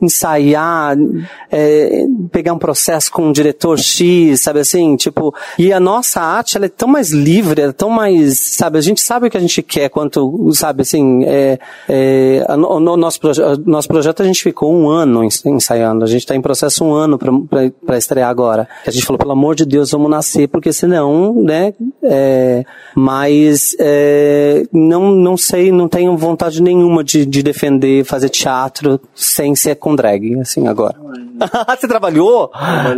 [0.00, 0.96] ensaiar,
[1.50, 6.56] é, pegar um processo com um diretor X, sabe assim, tipo, e a nossa arte,
[6.56, 9.40] ela é tão mais livre, é tão mais, sabe, a gente sabe o que a
[9.40, 11.58] gente quer quanto, sabe assim, é,
[11.88, 16.34] é, o, nosso, proje nosso projeto a gente ficou um ano ensaiando, a gente está
[16.34, 18.68] em processo um ano para estrear agora.
[18.86, 24.64] A gente falou, pelo amor de Deus, vamos nascer, porque senão, né, é, mas é,
[24.72, 29.89] não, não sei, não tenho vontade nenhuma de, de defender, fazer teatro sem ser com
[29.94, 30.96] drag, assim, agora.
[31.78, 32.50] Você trabalhou?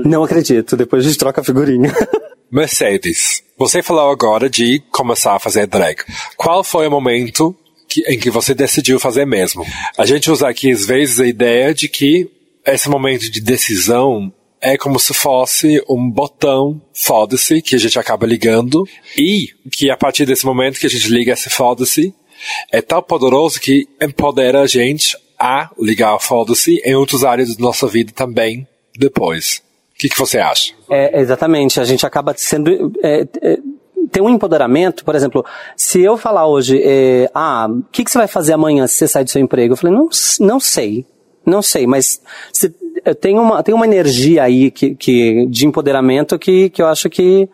[0.04, 1.92] Não acredito, depois a gente troca a figurinha.
[2.50, 6.02] Mercedes, você falou agora de começar a fazer drag.
[6.36, 7.56] Qual foi o momento
[7.88, 9.64] que, em que você decidiu fazer mesmo?
[9.96, 12.30] A gente usa aqui às vezes a ideia de que
[12.66, 18.26] esse momento de decisão é como se fosse um botão foda-se que a gente acaba
[18.26, 22.14] ligando e que a partir desse momento que a gente liga esse foda-se
[22.70, 27.88] é tão poderoso que empodera a gente a ligar foda-se em outras áreas da nossa
[27.88, 29.60] vida também depois.
[29.92, 30.72] O que, que você acha?
[30.88, 31.80] É, exatamente.
[31.80, 32.92] A gente acaba sendo.
[33.02, 33.58] É, é,
[34.12, 35.44] tem um empoderamento, por exemplo,
[35.76, 39.08] se eu falar hoje, é, ah, o que, que você vai fazer amanhã se você
[39.08, 39.72] sair do seu emprego?
[39.72, 40.08] Eu falei, não,
[40.40, 41.04] não sei.
[41.44, 42.20] Não sei, mas
[42.52, 42.72] se,
[43.20, 47.48] tem, uma, tem uma energia aí que, que, de empoderamento que, que eu acho que,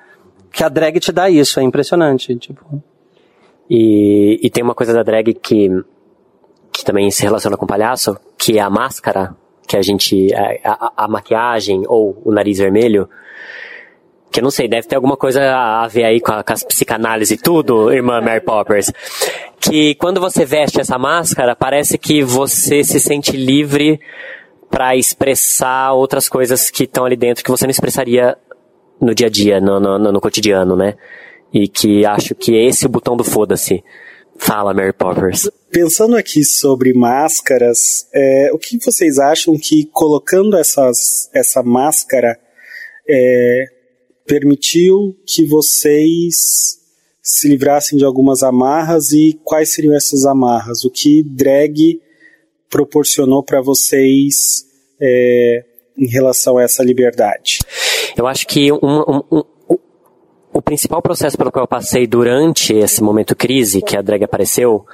[0.53, 2.37] que a drag te dá isso, é impressionante.
[2.37, 2.83] Tipo.
[3.71, 5.71] E, e tem uma coisa da drag que
[6.79, 9.35] que também se relaciona com palhaço, que é a máscara,
[9.67, 13.09] que a gente, a, a, a maquiagem ou o nariz vermelho,
[14.31, 16.63] que eu não sei, deve ter alguma coisa a ver aí com, a, com as
[16.63, 18.93] psicanálise e tudo, irmã Mary Poppers.
[19.59, 24.01] Que quando você veste essa máscara, parece que você se sente livre
[24.71, 28.39] para expressar outras coisas que estão ali dentro que você não expressaria
[29.01, 30.95] no dia a dia, no, no, no cotidiano, né?
[31.53, 33.83] E que acho que esse é o botão do foda-se.
[34.39, 35.51] Fala, Mary Poppers.
[35.71, 42.39] Pensando aqui sobre máscaras, é, o que vocês acham que colocando essas, essa máscara
[43.09, 43.65] é,
[44.27, 46.79] permitiu que vocês
[47.23, 50.85] se livrassem de algumas amarras e quais seriam essas amarras?
[50.85, 52.01] O que drag
[52.71, 54.65] proporcionou para vocês
[55.01, 55.65] é,
[55.97, 57.59] em relação a essa liberdade?
[58.17, 59.43] Eu acho que um, um, um
[60.53, 64.85] o principal processo pelo qual eu passei durante esse momento crise que a drag apareceu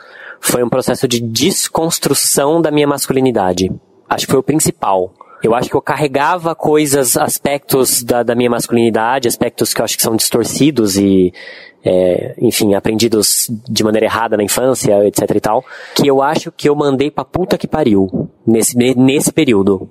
[0.40, 3.70] foi um processo de desconstrução da minha masculinidade.
[4.08, 5.12] Acho que foi o principal.
[5.42, 9.96] Eu acho que eu carregava coisas, aspectos da, da minha masculinidade, aspectos que eu acho
[9.96, 11.32] que são distorcidos e,
[11.84, 15.64] é, enfim, aprendidos de maneira errada na infância, etc e tal,
[15.94, 19.90] que eu acho que eu mandei pra puta que pariu nesse, nesse período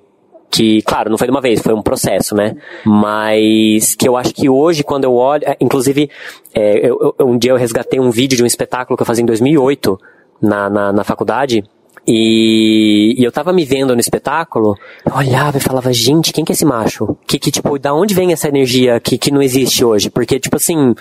[0.54, 2.56] que, claro, não foi de uma vez, foi um processo, né?
[2.86, 6.12] Mas que eu acho que hoje, quando eu olho, é, inclusive,
[6.54, 9.24] é, eu, eu, um dia eu resgatei um vídeo de um espetáculo que eu fazia
[9.24, 10.00] em 2008
[10.40, 11.64] na, na, na faculdade,
[12.06, 16.52] e, e, eu tava me vendo no espetáculo, eu olhava e falava, gente, quem que
[16.52, 17.18] é esse macho?
[17.26, 20.10] Que, que tipo, da onde vem essa energia que, que não existe hoje?
[20.10, 20.94] Porque, tipo assim,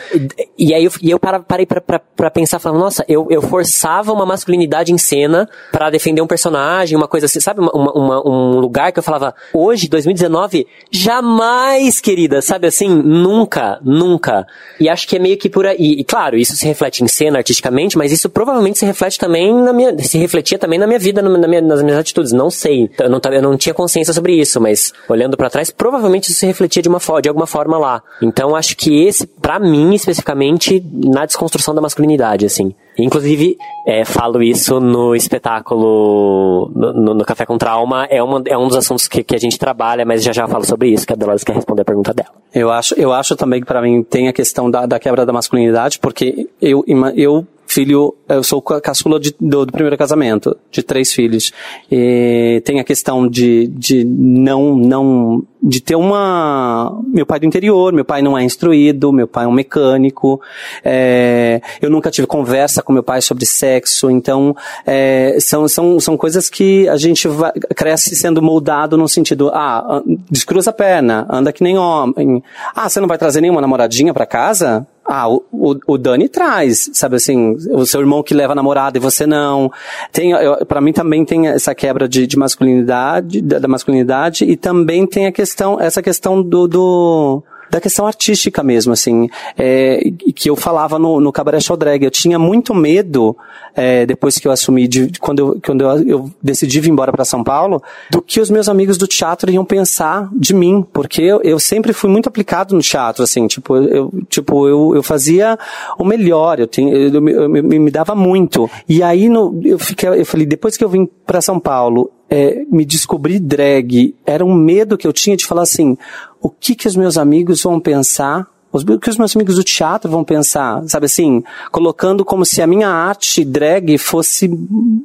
[0.56, 4.12] e aí eu, e eu parei pra, pra, pra pensar, falando, nossa, eu, eu forçava
[4.12, 7.60] uma masculinidade em cena para defender um personagem, uma coisa assim, sabe?
[7.60, 12.88] Uma, uma, um lugar que eu falava, hoje, 2019, jamais, querida, sabe assim?
[12.88, 14.46] Nunca, nunca.
[14.78, 15.96] E acho que é meio que por aí.
[15.98, 19.72] E claro, isso se reflete em cena artisticamente, mas isso provavelmente se reflete também na
[19.72, 22.32] minha, se refletia também na minha minha vida, na minha, nas minhas atitudes.
[22.32, 22.90] Não sei.
[22.98, 26.46] Eu não, eu não tinha consciência sobre isso, mas olhando para trás, provavelmente isso se
[26.46, 28.02] refletia de, uma, de alguma forma lá.
[28.20, 32.74] Então acho que esse, para mim, especificamente, na desconstrução da masculinidade, assim.
[32.98, 38.68] Inclusive, é, falo isso no espetáculo no, no, Café com Trauma, é, uma, é um
[38.68, 41.16] dos assuntos que, que a gente trabalha, mas já já falo sobre isso, que a
[41.16, 42.30] Dolores quer responder a pergunta dela.
[42.54, 45.32] Eu acho, eu acho também que para mim tem a questão da, da quebra da
[45.32, 46.84] masculinidade, porque eu,
[47.16, 51.52] eu filho, eu sou caçula de, do, do, primeiro casamento, de três filhos.
[51.90, 57.92] E tem a questão de, de não, não, de ter uma, meu pai do interior,
[57.92, 60.40] meu pai não é instruído, meu pai é um mecânico,
[60.84, 64.54] é, eu nunca tive conversa com meu pai sobre sexo, então,
[64.86, 70.02] é, são, são, são coisas que a gente vai, cresce sendo moldado no sentido, ah,
[70.30, 72.42] descruza a perna, anda que nem homem,
[72.74, 74.86] ah, você não vai trazer nenhuma namoradinha para casa?
[75.04, 78.96] Ah, o, o, o, Dani traz, sabe assim, o seu irmão que leva a namorada
[78.96, 79.70] e você não.
[80.12, 80.32] Tem,
[80.68, 85.26] para mim também tem essa quebra de, de masculinidade, da, da, masculinidade, e também tem
[85.26, 89.98] a questão, essa questão do, do da questão artística mesmo, assim, é,
[90.36, 92.04] que eu falava no, no Cabaré Show Drag.
[92.04, 93.34] Eu tinha muito medo,
[93.74, 97.24] é, depois que eu assumi, de, quando, eu, quando eu, eu decidi vir embora para
[97.24, 101.40] São Paulo, do que os meus amigos do teatro iam pensar de mim, porque eu,
[101.42, 105.58] eu sempre fui muito aplicado no teatro, assim, tipo, eu, tipo, eu, eu fazia
[105.98, 108.68] o melhor, eu, tinha, eu, eu, eu me, me dava muito.
[108.86, 112.64] E aí no, eu, fiquei, eu falei, depois que eu vim para São Paulo, é,
[112.70, 115.98] me descobrir drag, era um medo que eu tinha de falar assim,
[116.40, 120.10] o que que os meus amigos vão pensar o que os meus amigos do teatro
[120.10, 124.48] vão pensar, sabe assim, colocando como se a minha arte drag fosse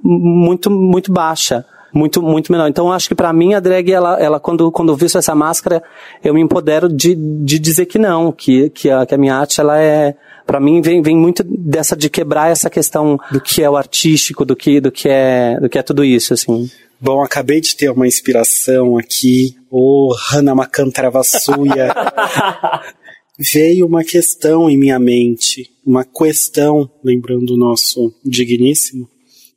[0.02, 2.70] muito muito baixa, muito muito menor.
[2.70, 5.84] Então acho que para mim a drag ela, ela quando quando eu visto essa máscara,
[6.24, 9.60] eu me empodero de, de dizer que não, que que a, que a minha arte
[9.60, 13.70] ela é para mim vem, vem muito dessa de quebrar essa questão do que é
[13.70, 16.70] o artístico, do que do que é do que é tudo isso assim.
[17.00, 19.56] Bom, acabei de ter uma inspiração aqui.
[19.70, 21.94] Ô, oh, Hannah Macantaravassuya.
[23.38, 25.70] Veio uma questão em minha mente.
[25.86, 29.08] Uma questão, lembrando o nosso digníssimo.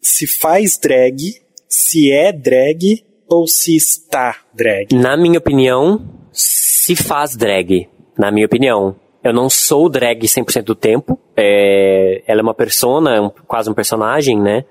[0.02, 4.94] Se faz drag, se é drag ou se está drag?
[4.94, 7.88] Na minha opinião, se faz drag.
[8.18, 8.96] Na minha opinião.
[9.24, 11.18] Eu não sou drag 100% do tempo.
[11.34, 14.64] É, ela é uma persona, um, quase um personagem, né?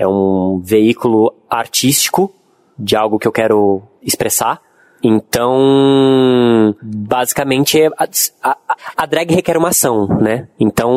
[0.00, 2.32] É um veículo artístico
[2.78, 4.62] de algo que eu quero expressar.
[5.02, 8.08] Então, basicamente, a,
[8.42, 8.56] a,
[8.96, 10.46] a, drag requer uma ação, né?
[10.58, 10.90] Então,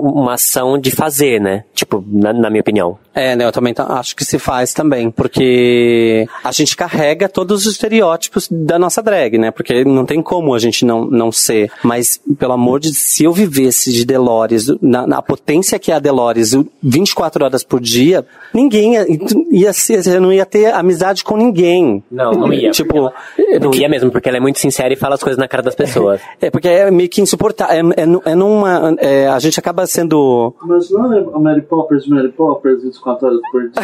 [0.00, 1.64] uma ação de fazer, né?
[1.74, 2.98] Tipo, na, na minha opinião.
[3.14, 3.44] É, né?
[3.44, 8.78] Eu também acho que se faz também, porque a gente carrega todos os estereótipos da
[8.78, 9.50] nossa drag, né?
[9.50, 11.70] Porque não tem como a gente não, não ser.
[11.82, 15.98] Mas, pelo amor de se eu vivesse de Delores, na, na potência que é a
[15.98, 19.06] Delores, 24 horas por dia, ninguém ia,
[19.50, 22.02] ia ser, não ia ter amizade com ninguém.
[22.10, 22.70] Não, não ia.
[22.78, 23.10] tipo,
[23.60, 25.74] não ia mesmo, porque ela é muito sincera e fala as coisas na cara das
[25.74, 26.20] pessoas.
[26.40, 27.92] é, porque é meio que insuportável.
[27.96, 28.94] É, é, é numa.
[28.98, 30.54] É, a gente acaba sendo.
[30.62, 33.82] Mas não é a Mary Poppers, Mary Poppers, 24 horas por dia.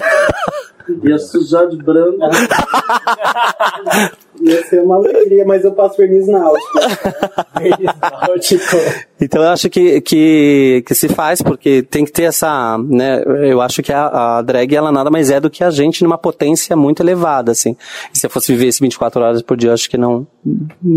[1.03, 2.19] Ia sujar de branco.
[4.45, 6.79] Ia ser uma alegria, mas eu passo verniz náutico.
[7.59, 8.77] verniz náutico.
[9.21, 13.61] Então eu acho que, que, que se faz, porque tem que ter essa, né, eu
[13.61, 16.77] acho que a, a drag, ela nada mais é do que a gente numa potência
[16.77, 17.75] muito elevada, assim.
[18.15, 20.27] E se eu fosse viver esse 24 horas por dia, eu acho que não,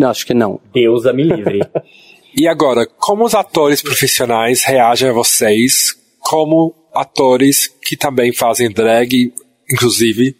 [0.10, 0.60] acho que não.
[0.74, 1.62] Deus a me livre.
[2.36, 9.32] e agora, como os atores profissionais reagem a vocês como atores que também fazem drag,
[9.72, 10.36] inclusive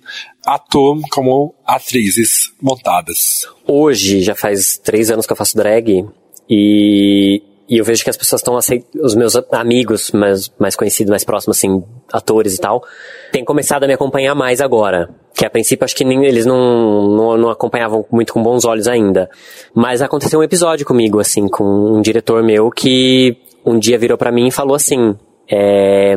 [0.48, 3.46] atuam como atrizes montadas.
[3.68, 6.06] Hoje, já faz três anos que eu faço drag
[6.50, 11.10] e, e eu vejo que as pessoas estão aceitando, os meus amigos mais, mais conhecidos,
[11.10, 11.84] mais próximos, assim,
[12.14, 12.82] atores e tal,
[13.30, 15.10] têm começado a me acompanhar mais agora.
[15.36, 18.88] Que a princípio acho que nem, eles não, não, não acompanhavam muito com bons olhos
[18.88, 19.30] ainda.
[19.76, 24.32] Mas aconteceu um episódio comigo, assim, com um diretor meu que um dia virou para
[24.32, 25.14] mim e falou assim,
[25.50, 26.16] é,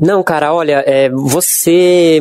[0.00, 2.18] não, cara, olha, é, você.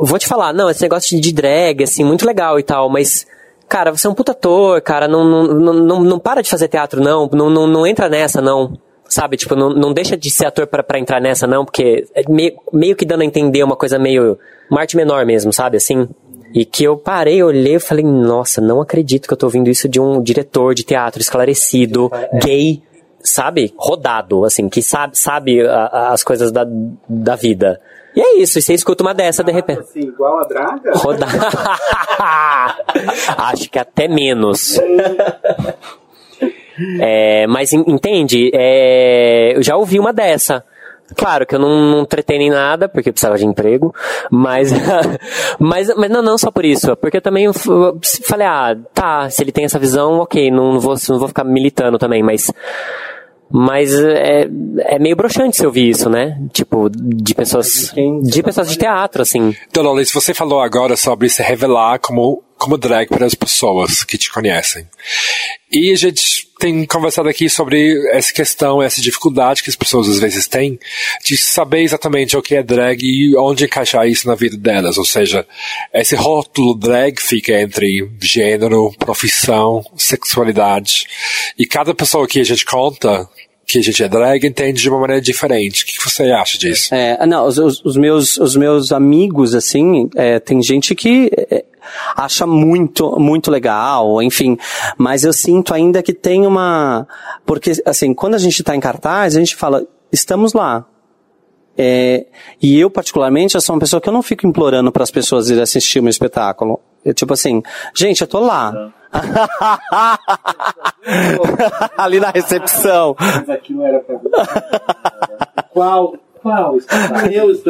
[0.00, 3.26] Vou te falar, não, esse negócio de drag, assim, muito legal e tal, mas.
[3.68, 7.00] Cara, você é um puta ator, cara, não, não, não, não para de fazer teatro,
[7.00, 8.76] não, não, não, não entra nessa, não.
[9.08, 12.54] Sabe, tipo, não, não deixa de ser ator para entrar nessa, não, porque é meio,
[12.72, 14.38] meio que dando a entender uma coisa meio.
[14.68, 16.08] Uma arte menor mesmo, sabe, assim?
[16.52, 19.88] E que eu parei, olhei e falei, nossa, não acredito que eu tô ouvindo isso
[19.88, 22.38] de um diretor de teatro esclarecido, é.
[22.38, 22.82] gay,
[23.22, 26.66] sabe, rodado, assim, que sabe, sabe a, a, as coisas da,
[27.08, 27.80] da vida.
[28.14, 29.80] E é isso, e você escuta uma dessa de repente.
[29.80, 30.92] Assim, igual a Draga?
[30.96, 31.26] Roda...
[33.38, 34.80] Acho que até menos.
[36.98, 38.50] É, mas entende?
[38.54, 40.64] É, eu já ouvi uma dessa.
[41.16, 43.94] Claro que eu não, não tretei nem nada, porque eu precisava de emprego,
[44.30, 44.72] mas,
[45.58, 47.46] mas, mas não, não só por isso, porque eu também
[48.24, 51.98] falei, ah, tá, se ele tem essa visão, ok, não vou, não vou ficar militando
[51.98, 52.52] também, mas,
[53.50, 54.48] mas é,
[54.78, 56.40] é meio broxante se ouvir isso, né?
[56.52, 57.92] Tipo, de pessoas,
[58.22, 59.54] de pessoas de teatro, assim.
[59.72, 64.30] Dolores, você falou agora sobre se revelar como, como drag para as pessoas que te
[64.30, 64.86] conhecem.
[65.72, 70.20] E a gente tem conversado aqui sobre essa questão, essa dificuldade que as pessoas às
[70.20, 70.78] vezes têm
[71.24, 74.98] de saber exatamente o que é drag e onde encaixar isso na vida delas.
[74.98, 75.46] Ou seja,
[75.94, 81.06] esse rótulo drag fica entre gênero, profissão, sexualidade.
[81.58, 83.26] E cada pessoa que a gente conta
[83.72, 85.82] que a gente é drag entende de uma maneira diferente.
[85.82, 86.94] O que você acha disso?
[86.94, 91.64] É, não, os, os- os meus, os meus amigos, assim, é, tem gente que é,
[92.16, 94.56] acha muito, muito legal, enfim,
[94.98, 97.06] mas eu sinto ainda que tem uma,
[97.46, 100.86] porque, assim, quando a gente tá em cartaz, a gente fala, estamos lá.
[101.78, 102.26] É,
[102.60, 105.48] e eu, particularmente, eu sou uma pessoa que eu não fico implorando para as pessoas
[105.48, 106.78] irem assistir o meu espetáculo.
[107.04, 107.62] Eu, tipo assim,
[107.94, 108.92] gente, eu tô lá.
[111.96, 113.16] Ali na recepção.
[113.18, 114.18] Mas aqui não era pra
[115.72, 116.14] Qual?
[116.42, 116.76] Qual?
[117.30, 117.54] Eu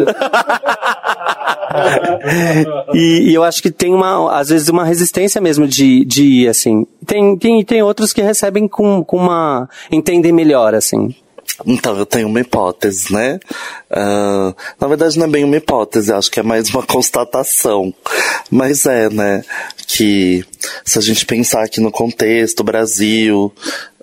[2.94, 6.48] E, e eu acho que tem uma, às vezes, uma resistência mesmo de, de ir,
[6.48, 6.86] assim.
[7.06, 11.14] Tem, tem, tem outros que recebem com, com uma, entendem melhor, assim.
[11.66, 13.38] Então, eu tenho uma hipótese, né?
[13.90, 17.92] Ah, na verdade, não é bem uma hipótese, acho que é mais uma constatação.
[18.50, 19.44] Mas é, né?
[19.86, 20.44] Que
[20.84, 23.52] se a gente pensar aqui no contexto, Brasil,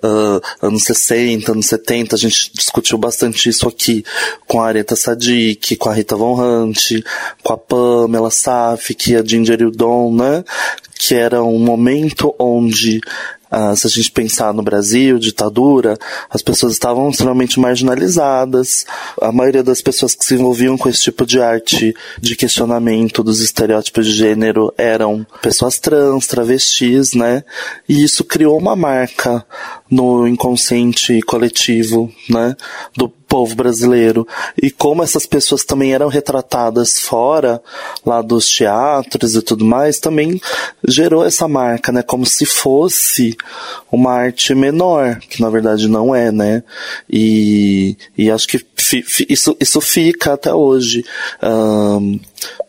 [0.02, 4.04] ah, anos 60, anos 70, a gente discutiu bastante isso aqui
[4.46, 7.02] com a Aretha Sadiq, com a Rita Von Hunt,
[7.42, 10.44] com a Pamela Safik, a Ginger Udon, né?
[10.96, 13.00] Que era um momento onde
[13.50, 15.98] ah, se a gente pensar no Brasil, ditadura,
[16.30, 18.84] as pessoas estavam extremamente marginalizadas.
[19.20, 23.40] A maioria das pessoas que se envolviam com esse tipo de arte de questionamento dos
[23.40, 27.42] estereótipos de gênero eram pessoas trans, travestis, né?
[27.88, 29.44] E isso criou uma marca
[29.90, 32.56] no inconsciente coletivo, né?
[32.96, 34.26] Do povo brasileiro.
[34.60, 37.62] E como essas pessoas também eram retratadas fora,
[38.04, 40.40] lá dos teatros e tudo mais, também
[40.86, 42.02] gerou essa marca, né?
[42.02, 43.36] Como se fosse
[43.92, 46.62] uma arte menor, que na verdade não é, né?
[47.08, 51.04] E, e acho que fi- fi- isso, isso fica até hoje.
[51.42, 52.18] Ahn,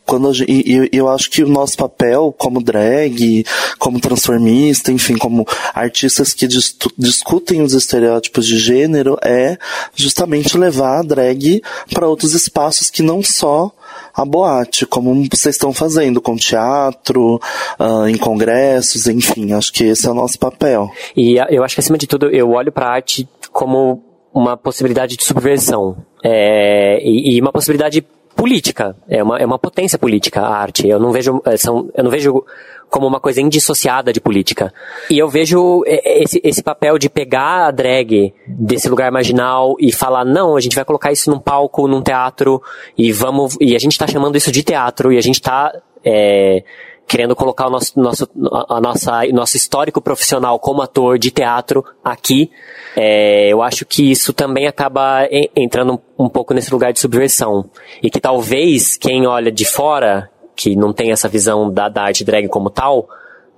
[0.09, 3.45] quando a gente, e, eu acho que o nosso papel como drag,
[3.77, 9.55] como transformista, enfim, como artistas que dis- discutem os estereótipos de gênero é
[9.95, 11.61] justamente levar a drag
[11.93, 13.71] para outros espaços que não só
[14.15, 17.39] a boate, como vocês estão fazendo com teatro,
[17.77, 20.89] ah, em congressos, enfim, acho que esse é o nosso papel.
[21.15, 24.03] E a- eu acho que, acima de tudo, eu olho pra arte como
[24.33, 25.97] uma possibilidade de subversão.
[26.23, 28.03] É, e, e uma possibilidade
[28.39, 28.95] política.
[29.09, 30.87] É uma, é uma potência política a arte.
[30.87, 32.45] Eu não vejo, é, são, eu não vejo
[32.89, 34.73] como uma coisa indissociada de política.
[35.11, 39.91] E eu vejo é, esse, esse papel de pegar a drag desse lugar marginal e
[39.91, 42.61] falar, não, a gente vai colocar isso num palco, num teatro,
[42.97, 45.71] e vamos, e a gente tá chamando isso de teatro, e a gente tá,
[46.03, 46.63] é,
[47.09, 48.29] querendo colocar o nosso, nosso,
[48.69, 52.51] a nossa, nosso histórico profissional como ator de teatro aqui,
[52.95, 56.99] é, eu acho que isso também acaba en- entrando um, um pouco nesse lugar de
[56.99, 57.67] subversão.
[58.03, 62.23] E que talvez quem olha de fora, que não tem essa visão da, da arte
[62.23, 63.09] drag como tal,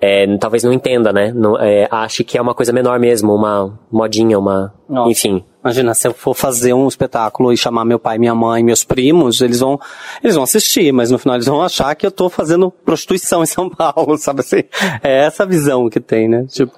[0.01, 1.31] é, talvez não entenda, né?
[1.33, 4.73] Não, é, ache que é uma coisa menor mesmo, uma modinha, uma.
[4.89, 5.11] Nossa.
[5.11, 5.43] Enfim.
[5.63, 9.41] Imagina, se eu for fazer um espetáculo e chamar meu pai, minha mãe, meus primos,
[9.41, 9.79] eles vão,
[10.23, 13.45] eles vão assistir, mas no final eles vão achar que eu tô fazendo prostituição em
[13.45, 14.63] São Paulo, sabe assim?
[15.03, 16.45] É essa visão que tem, né?
[16.49, 16.73] Tipo.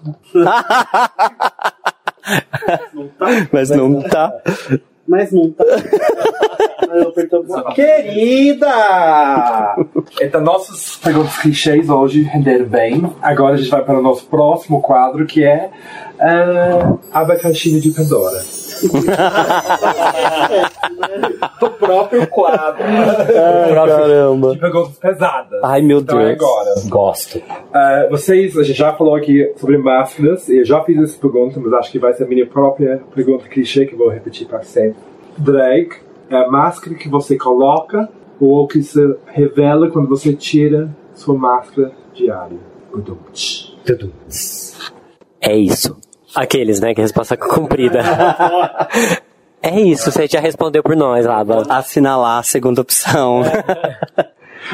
[3.52, 4.34] mas não tá.
[5.06, 5.66] Mas não tá.
[5.66, 6.40] Eu perturbo-
[7.74, 9.76] Querida!
[10.22, 13.04] Então, nossos perguntas clichês hoje renderam bem.
[13.22, 15.70] Agora a gente vai para o nosso próximo quadro, que é
[16.20, 18.42] uh, Abacaxi de Pandora.
[21.60, 22.84] Do próprio quadro.
[22.84, 24.52] Caramba.
[24.54, 25.60] De perguntas pesadas.
[25.64, 26.42] Ai, meu Então é Deus.
[26.42, 26.74] agora.
[26.88, 27.38] Gosto.
[27.38, 31.60] Uh, vocês, a gente já falou aqui sobre máscaras, e eu já fiz essa pergunta,
[31.60, 34.62] mas acho que vai ser a minha própria pergunta clichê que eu vou repetir para
[34.64, 34.96] sempre.
[35.38, 35.90] Drag
[36.34, 38.10] é a máscara que você coloca
[38.40, 42.58] ou que se revela quando você tira sua máscara diária.
[45.40, 45.96] É isso.
[46.36, 46.94] Aqueles, né?
[46.94, 48.02] Que a resposta comprida.
[49.62, 51.66] é isso, você já respondeu por nós, Laba.
[51.70, 53.44] Assinalar a segunda opção.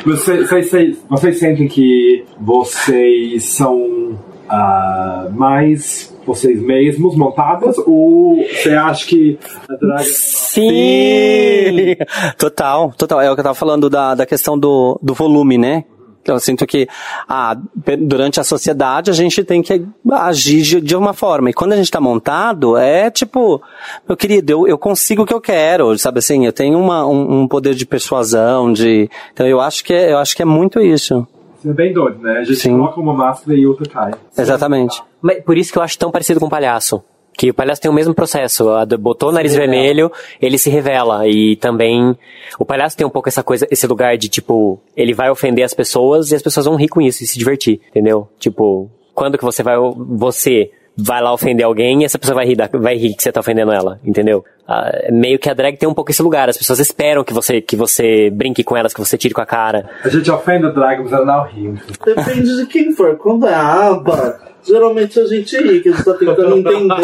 [0.05, 4.17] Vocês, vocês, vocês sentem que vocês são
[4.49, 7.77] ah, mais vocês mesmos montadas?
[7.79, 9.37] Ou você acha que
[9.69, 10.03] a drag.
[10.05, 11.95] Sim!
[12.37, 13.21] total, total.
[13.21, 15.85] É o que eu tava falando da, da questão do, do volume, né?
[16.25, 16.87] Eu sinto que
[17.27, 17.57] ah,
[17.99, 19.81] durante a sociedade a gente tem que
[20.11, 21.49] agir de, de uma forma.
[21.49, 23.61] E quando a gente tá montado, é tipo,
[24.07, 26.45] meu querido, eu, eu consigo o que eu quero, sabe assim?
[26.45, 29.09] Eu tenho uma, um, um poder de persuasão, de.
[29.33, 31.27] Então eu acho que é, eu acho que é muito isso.
[31.59, 32.39] Isso é bem doido, né?
[32.39, 32.71] A gente Sim.
[32.71, 34.13] coloca uma máscara e outra cai.
[34.37, 35.01] Exatamente.
[35.21, 37.03] Mas por isso que eu acho tão parecido com o palhaço.
[37.37, 38.65] Que o palhaço tem o mesmo processo.
[38.99, 41.27] Botou o nariz vermelho, ele se revela.
[41.27, 42.17] E também.
[42.57, 44.79] O palhaço tem um pouco essa coisa, esse lugar de tipo.
[44.95, 47.79] Ele vai ofender as pessoas e as pessoas vão rir com isso e se divertir.
[47.89, 48.27] Entendeu?
[48.39, 49.75] Tipo, quando que você vai.
[49.77, 50.71] Você
[51.01, 53.39] vai lá ofender alguém e essa pessoa vai rir, da- vai rir que você tá
[53.39, 53.99] ofendendo ela.
[54.03, 54.43] Entendeu?
[54.67, 56.49] Ah, meio que a drag tem um pouco esse lugar.
[56.49, 59.45] As pessoas esperam que você, que você brinque com elas, que você tire com a
[59.45, 59.89] cara.
[60.03, 61.73] A gente ofende a drag, mas ela não ri.
[62.05, 63.15] Depende de quem for.
[63.17, 66.89] Quando é aba, geralmente a gente ri, que a gente tá tentando entender.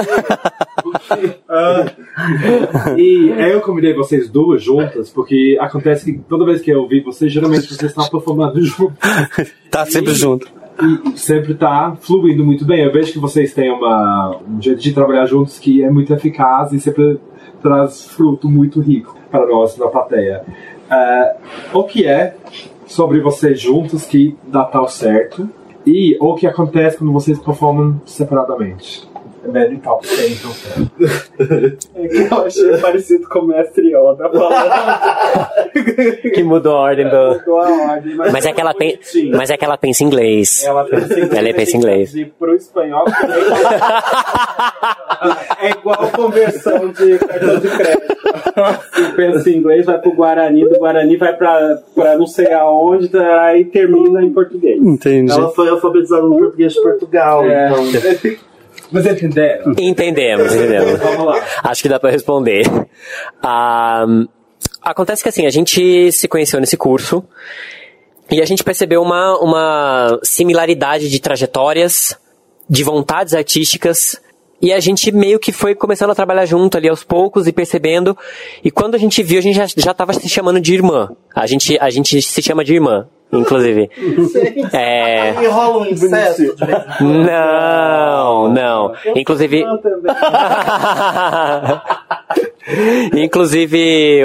[2.98, 7.32] E eu convidei vocês duas juntas, porque acontece que toda vez que eu vi vocês,
[7.32, 8.98] geralmente vocês estão performando juntos.
[9.72, 10.48] Tá sempre junto.
[10.82, 12.84] E sempre tá fluindo muito bem.
[12.84, 16.74] Eu vejo que vocês têm uma, um jeito de trabalhar juntos que é muito eficaz
[16.74, 17.20] e sempre
[17.62, 20.44] traz fruto muito rico para nós na plateia.
[20.90, 21.36] Eh,
[21.74, 22.36] o que é
[22.86, 25.50] sobre vocês juntos que dá tal certo
[25.86, 29.15] e o que acontece quando vocês performam separadamente?
[29.54, 30.52] É e tal, tem então.
[31.96, 34.70] É que eu achei parecido com o mestre Yoda falando.
[36.34, 37.36] Que mudou a ordem do.
[37.36, 39.00] Mudou a ordem, mas, Mas é que ela, pen...
[39.36, 40.64] mas é que ela pensa em inglês.
[40.64, 41.34] Ela pensa em inglês.
[41.34, 42.16] Ela pensa em inglês.
[42.16, 43.06] E pro espanhol
[45.62, 48.16] é igual conversão de cartão de crédito.
[48.94, 53.10] Se pensa em inglês, vai pro Guarani, do Guarani vai pra, pra não sei aonde,
[53.10, 54.82] tá, aí termina em português.
[54.82, 55.32] Entendi.
[55.32, 57.44] Ela foi alfabetizada no português de Portugal.
[57.46, 57.70] É.
[57.70, 57.86] Então.
[58.92, 59.74] Mas entenderam?
[59.78, 61.00] Entendemos, entendemos.
[61.02, 61.44] Vamos lá.
[61.64, 62.66] Acho que dá pra responder.
[63.48, 64.06] Ah,
[64.82, 67.24] acontece que assim, a gente se conheceu nesse curso
[68.32, 72.18] e a gente percebeu uma, uma similaridade de trajetórias,
[72.68, 74.20] de vontades artísticas.
[74.62, 78.18] E a gente meio que foi começando a trabalhar junto ali aos poucos e percebendo.
[78.64, 81.10] E quando a gente viu, a gente já, já tava se chamando de irmã.
[81.36, 83.90] A gente, a gente se chama de irmã, inclusive.
[84.74, 85.32] É.
[85.42, 86.56] E rola um incesto.
[87.02, 88.94] Não, não.
[89.16, 89.66] Inclusive.
[93.16, 94.22] Inclusive,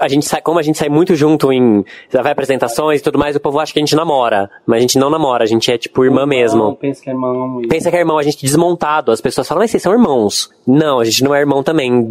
[0.00, 3.34] a, gente sai, como a gente sai muito junto em vai apresentações e tudo mais,
[3.34, 4.48] o povo acha que a gente namora.
[4.64, 6.76] Mas a gente não namora, a gente é tipo irmã Não, mesmo.
[6.76, 7.62] pensa que é irmão.
[7.68, 9.10] Pensa que é irmão, a gente desmontado.
[9.10, 10.50] As pessoas falam, mas vocês são irmãos.
[10.66, 12.08] Não, a gente não é irmão também.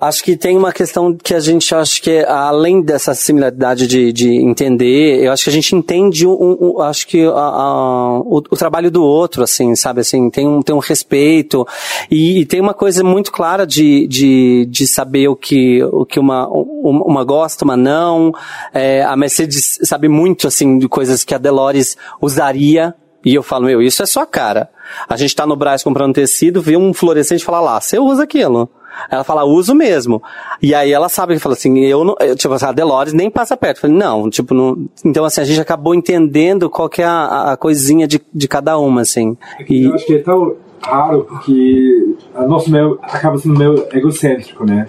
[0.00, 4.42] Acho que tem uma questão que a gente acho que além dessa similaridade de, de
[4.42, 8.56] entender, eu acho que a gente entende um, um- acho que a- a- o, o
[8.56, 11.66] trabalho do outro, assim, sabe, assim, tem um, tem um respeito
[12.10, 16.18] e, e tem uma coisa muito clara de, de, de saber o que, o que
[16.20, 18.32] uma, um- uma gosta, uma não.
[18.72, 22.94] É, a Mercedes sabe muito, assim, de coisas que a Delores usaria
[23.24, 24.70] e eu falo, meu, isso é sua cara.
[25.08, 28.22] A gente tá no Brás comprando tecido, vê um fluorescente e fala lá, você usa
[28.24, 28.68] aquilo.
[29.10, 30.22] Ela fala, uso mesmo.
[30.60, 33.56] E aí ela sabe que fala assim, eu não, eu, tipo, a Delores nem passa
[33.56, 33.76] perto.
[33.76, 37.52] Eu falei, não, tipo, não, então assim, a gente acabou entendendo qual que é a,
[37.52, 39.36] a coisinha de, de cada uma, assim.
[39.68, 44.64] E, Eu acho que é tão raro que o nosso meio acaba sendo meio egocêntrico,
[44.64, 44.86] né?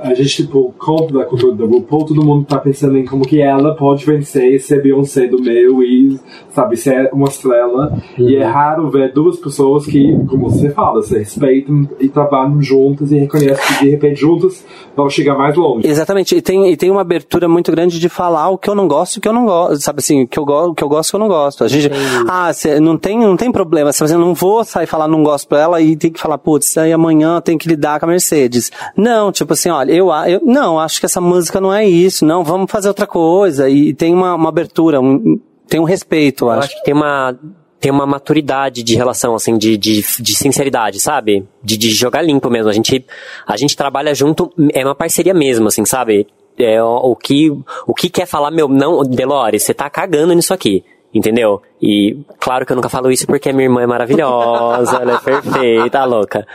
[0.00, 3.40] A gente, tipo, conta da cultura da RuPaul, todo mundo tá pensando em como que
[3.40, 6.18] ela pode vencer, ser Beyoncé do meio e,
[6.50, 7.96] sabe, ser uma estrela.
[8.18, 13.12] E é raro ver duas pessoas que, como você fala, se respeitam e trabalham juntas
[13.12, 15.86] e reconhecem que, de repente, juntas vão chegar mais longe.
[15.86, 18.86] Exatamente, e tem, e tem uma abertura muito grande de falar o que eu não
[18.86, 20.84] gosto e o que eu não gosto, sabe assim, o que eu, go, o que
[20.84, 21.64] eu gosto e o que eu não gosto.
[21.64, 21.90] A gente,
[22.28, 25.22] ah, cê, não tem, não tem problema, sabe assim, eu não vou sair falar não
[25.22, 28.08] gosto pra ela e tem que falar, putz, aí amanhã tem que lidar com a
[28.08, 28.70] Mercedes.
[28.96, 32.42] Não, tipo assim, olha, eu, eu não, acho que essa música não é isso, não,
[32.42, 35.38] vamos fazer outra coisa, e tem uma, uma abertura, um,
[35.68, 36.60] tem um respeito, Eu acho.
[36.66, 37.38] acho que tem uma,
[37.80, 41.46] tem uma maturidade de relação, assim, de, de, de sinceridade, sabe?
[41.62, 42.70] De, de jogar limpo mesmo.
[42.70, 43.04] A gente,
[43.46, 46.26] a gente trabalha junto, é uma parceria mesmo, assim, sabe?
[46.56, 47.50] É, o, o que,
[47.86, 50.82] o que quer falar, meu, não, Delores, você tá cagando nisso aqui.
[51.12, 51.62] Entendeu?
[51.86, 55.18] E claro que eu nunca falo isso porque a minha irmã é maravilhosa, ela é
[55.18, 56.46] perfeita, louca.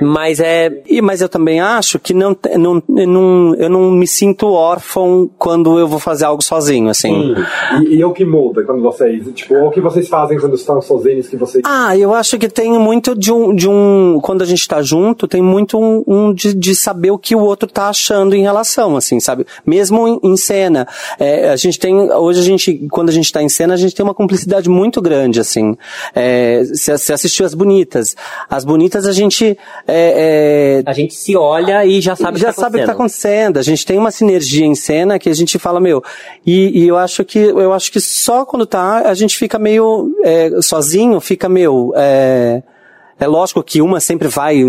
[0.00, 0.82] Mas é.
[0.86, 5.28] E, mas eu também acho que não, não, eu não, eu não me sinto órfão
[5.36, 7.34] quando eu vou fazer algo sozinho, assim.
[7.82, 10.80] E, e é o que muda quando vocês, tipo, o que vocês fazem quando estão
[10.80, 11.64] sozinhos que vocês.
[11.66, 15.26] Ah, eu acho que tem muito de um, de um quando a gente tá junto,
[15.26, 18.96] tem muito um, um de, de saber o que o outro tá achando em relação,
[18.96, 19.44] assim, sabe?
[19.66, 20.86] Mesmo em, em cena.
[21.18, 23.96] É, a gente tem, hoje a gente, quando a gente tá em cena, a gente
[23.96, 25.76] tem uma cumplicidade responsabilidade muito grande, assim.
[26.14, 28.14] É, você assistiu as bonitas.
[28.48, 32.50] As bonitas a gente é, é, A gente se olha e já sabe já o
[32.50, 33.30] que tá sabe o que tá acontecendo.
[33.30, 33.58] acontecendo.
[33.58, 36.02] A gente tem uma sinergia em cena que a gente fala, meu,
[36.46, 40.14] e, e eu acho que eu acho que só quando tá a gente fica meio
[40.22, 42.62] é, sozinho, fica meio é,
[43.20, 44.60] é lógico que uma sempre vai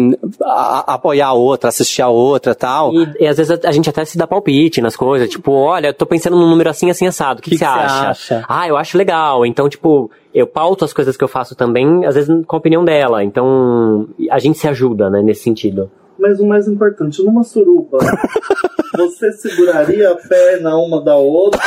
[0.44, 2.94] a- a- apoiar a outra, assistir a outra, tal.
[2.94, 5.88] E, e às vezes a, a gente até se dá palpite nas coisas, tipo, olha,
[5.88, 7.80] eu tô pensando num número assim, assim, assado, o que, Que que você que você
[7.86, 8.10] acha?
[8.10, 8.46] acha?
[8.48, 9.46] Ah, eu acho legal.
[9.46, 12.84] Então, tipo, eu pauto as coisas que eu faço também, às vezes com a opinião
[12.86, 13.24] dela.
[13.24, 15.90] Então, a gente se ajuda, né, nesse sentido.
[16.20, 17.98] Mas o mais importante, numa suruba,
[18.96, 21.60] você seguraria a perna uma da outra.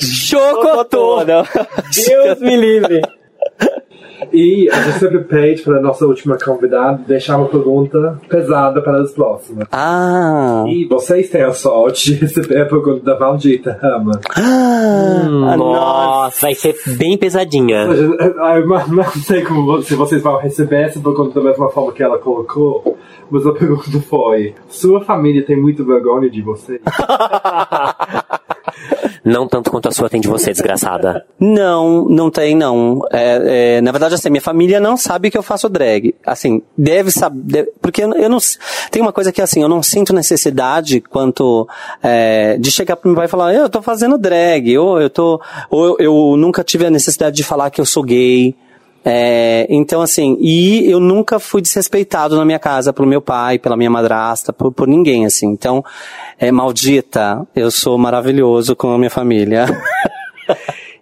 [0.00, 1.24] Chocotô!
[1.24, 3.00] Deus me livre!
[4.32, 9.00] E a gente sempre pede para a nossa última convidada deixar uma pergunta pesada para
[9.00, 9.66] as próximas.
[9.72, 14.20] Ah, E vocês têm a sorte de receber a pergunta da Valdita Rama.
[14.36, 17.86] ah, Nossa, vai ser bem pesadinha.
[17.88, 22.18] Eu não sei como, se vocês vão receber essa pergunta da mesma forma que ela
[22.18, 22.98] colocou,
[23.30, 26.80] mas a pergunta foi: Sua família tem muita vergonha de você?
[29.24, 31.24] Não tanto quanto a sua tem de você, desgraçada.
[31.38, 33.02] Não, não tem, não.
[33.12, 36.14] É, é, na verdade, assim, minha família não sabe que eu faço drag.
[36.24, 37.70] Assim, deve saber.
[37.80, 38.38] Porque eu, eu não.
[38.90, 41.68] Tem uma coisa que, assim, eu não sinto necessidade quanto.
[42.02, 45.40] é, de chegar pro meu pai e falar, eu tô fazendo drag, ou eu tô.
[45.70, 48.56] Ou eu, eu nunca tive a necessidade de falar que eu sou gay.
[49.04, 53.76] É, então, assim, e eu nunca fui desrespeitado na minha casa pelo meu pai, pela
[53.76, 55.46] minha madrasta, por, por ninguém, assim.
[55.46, 55.84] Então,
[56.38, 59.66] é maldita, eu sou maravilhoso com a minha família.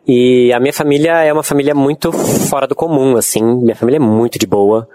[0.08, 3.42] E a minha família é uma família muito fora do comum, assim.
[3.42, 4.88] Minha família é muito de boa.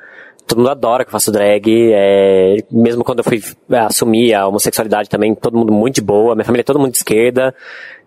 [0.48, 1.92] Todo mundo adora que eu faço drag.
[1.94, 2.58] É...
[2.72, 6.34] Mesmo quando eu fui é, assumir a homossexualidade também, todo mundo muito de boa.
[6.34, 7.54] Minha família é todo mundo de esquerda.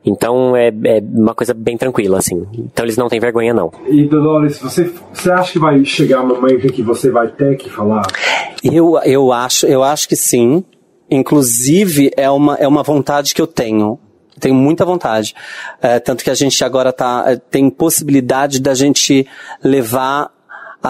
[0.05, 2.47] Então é, é uma coisa bem tranquila, assim.
[2.53, 3.73] Então eles não têm vergonha, não.
[3.89, 7.57] E Dolores, você, você acha que vai chegar um momento em que você vai ter
[7.57, 8.03] que falar?
[8.63, 10.63] Eu, eu acho, eu acho que sim.
[11.11, 13.99] Inclusive, é uma, é uma vontade que eu tenho.
[14.39, 15.35] Tenho muita vontade.
[15.81, 19.27] É, tanto que a gente agora tá, é, tem possibilidade da gente
[19.63, 20.34] levar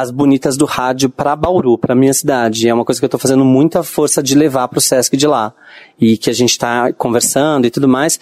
[0.00, 2.68] as bonitas do rádio para Bauru, para minha cidade.
[2.68, 5.54] É uma coisa que eu tô fazendo muita força de levar pro Sesc de lá.
[6.00, 8.18] E que a gente tá conversando e tudo mais.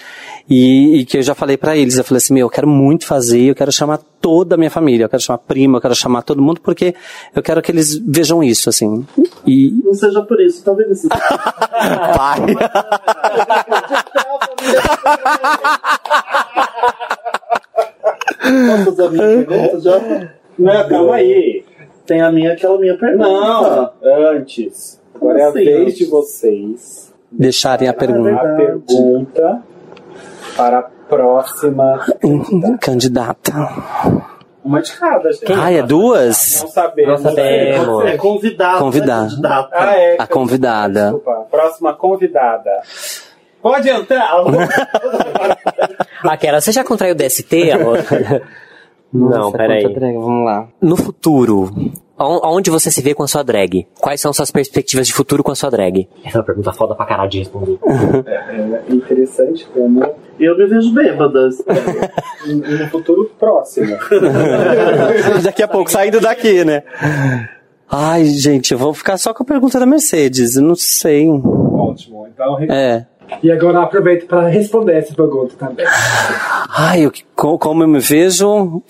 [0.49, 3.07] E, e que eu já falei para eles, eu falei assim, meu, eu quero muito
[3.07, 6.23] fazer, eu quero chamar toda a minha família, eu quero chamar prima, eu quero chamar
[6.23, 6.95] todo mundo, porque
[7.35, 9.07] eu quero que eles vejam isso, assim.
[9.47, 11.09] E, Não seja por isso, talvez esses.
[11.09, 12.41] Pai.
[18.43, 20.33] Posso fazer a minha pergunta já?
[20.59, 21.62] Não, calma aí.
[22.13, 23.27] Tem a minha, aquela minha pergunta.
[23.27, 25.01] Não, antes.
[25.15, 25.97] Agora é a assim, vez antes?
[25.97, 27.15] de vocês.
[27.31, 28.35] Deixarem a pergunta.
[28.35, 29.63] A pergunta
[30.55, 32.05] para a próxima.
[32.83, 33.51] Candidata.
[34.63, 35.51] Uma de cada, gente.
[35.51, 36.61] Ah, é duas?
[36.61, 37.23] Não sabemos.
[37.23, 38.05] Não sabemos.
[38.05, 38.17] É.
[38.19, 38.85] Convidado.
[38.85, 39.71] né, candidata.
[39.73, 40.17] Ah, é.
[40.19, 41.03] A convidada.
[41.05, 41.47] Desculpa.
[41.51, 42.83] Próxima convidada.
[43.63, 44.45] Pode entrar.
[46.25, 48.01] Aquela, você já contraiu DST, amor?
[49.11, 49.83] não, Nossa, peraí.
[49.83, 50.69] Vamos lá.
[50.79, 51.71] No futuro,
[52.19, 53.87] onde você se vê com a sua drag?
[54.01, 56.09] Quais são suas perspectivas de futuro com a sua drag?
[56.25, 57.79] Essa é uma pergunta foda pra caralho de responder.
[58.27, 60.03] É interessante como
[60.39, 61.49] Eu me vejo bêbada.
[62.47, 63.97] no futuro próximo.
[65.43, 66.83] Daqui a pouco, saindo daqui, né?
[67.91, 70.57] Ai, gente, eu vou ficar só com a pergunta da Mercedes.
[70.57, 71.29] Eu não sei.
[71.29, 72.27] Ótimo.
[72.33, 73.07] Então, É.
[73.43, 75.87] E agora aproveito para responder essa pergunta também.
[76.69, 78.83] Ai, eu, co- como eu me vejo.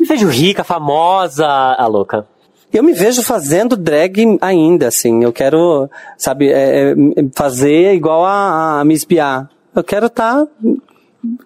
[0.00, 2.26] Me vejo rica, famosa, a louca.
[2.74, 5.22] Eu me vejo fazendo drag ainda, assim.
[5.22, 6.94] Eu quero, sabe, é, é,
[7.32, 9.48] fazer igual a, a Miss Biá.
[9.72, 10.44] Eu quero estar.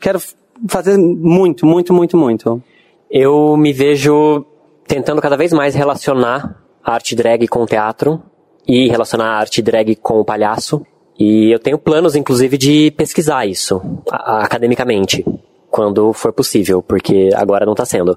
[0.00, 0.18] quero
[0.66, 2.62] fazer muito, muito, muito, muito.
[3.10, 4.42] Eu me vejo
[4.86, 8.22] tentando cada vez mais relacionar a arte drag com o teatro
[8.66, 10.80] e relacionar a arte drag com o palhaço.
[11.18, 15.26] E eu tenho planos, inclusive, de pesquisar isso academicamente,
[15.70, 18.16] quando for possível, porque agora não está sendo.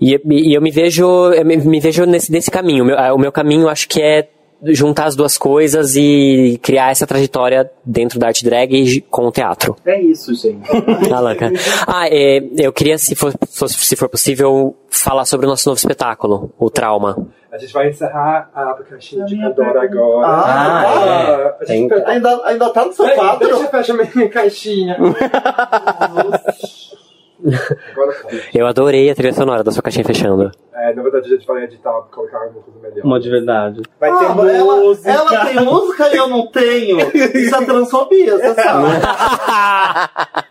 [0.00, 2.84] E, e eu me vejo, eu me, me vejo nesse, nesse caminho.
[2.84, 4.28] O meu, o meu caminho, acho que é
[4.62, 9.32] juntar as duas coisas e criar essa trajetória dentro da arte drag e com o
[9.32, 9.74] teatro.
[9.86, 10.68] É isso, gente.
[11.10, 11.50] Alanca.
[11.86, 15.78] Ah, é, eu queria, se for, fosse- se for possível, falar sobre o nosso novo
[15.78, 17.16] espetáculo, o Trauma.
[17.50, 20.26] A gente vai encerrar a caixinha de Pandora agora.
[20.26, 23.48] Ah, Ah, a gente Tem- Ainda, ainda tá no seu quadro?
[23.48, 24.96] Deixa eu fechar minha caixinha.
[25.00, 26.89] Foi.
[28.54, 30.50] Eu adorei a trilha sonora da sua caixinha fechando.
[30.74, 33.04] É, na verdade, a gente vai editar pra colocar uma coisa melhor.
[33.04, 33.82] Uma de verdade.
[33.98, 35.10] Vai ter Ah, ela, música.
[35.10, 36.98] ela tem música e eu não tenho.
[37.34, 38.86] Isso é transfobia, você sabe.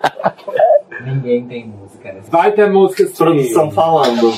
[1.06, 2.22] Ninguém tem música, né?
[2.30, 3.16] Vai ter música sim.
[3.16, 4.34] Produção falando.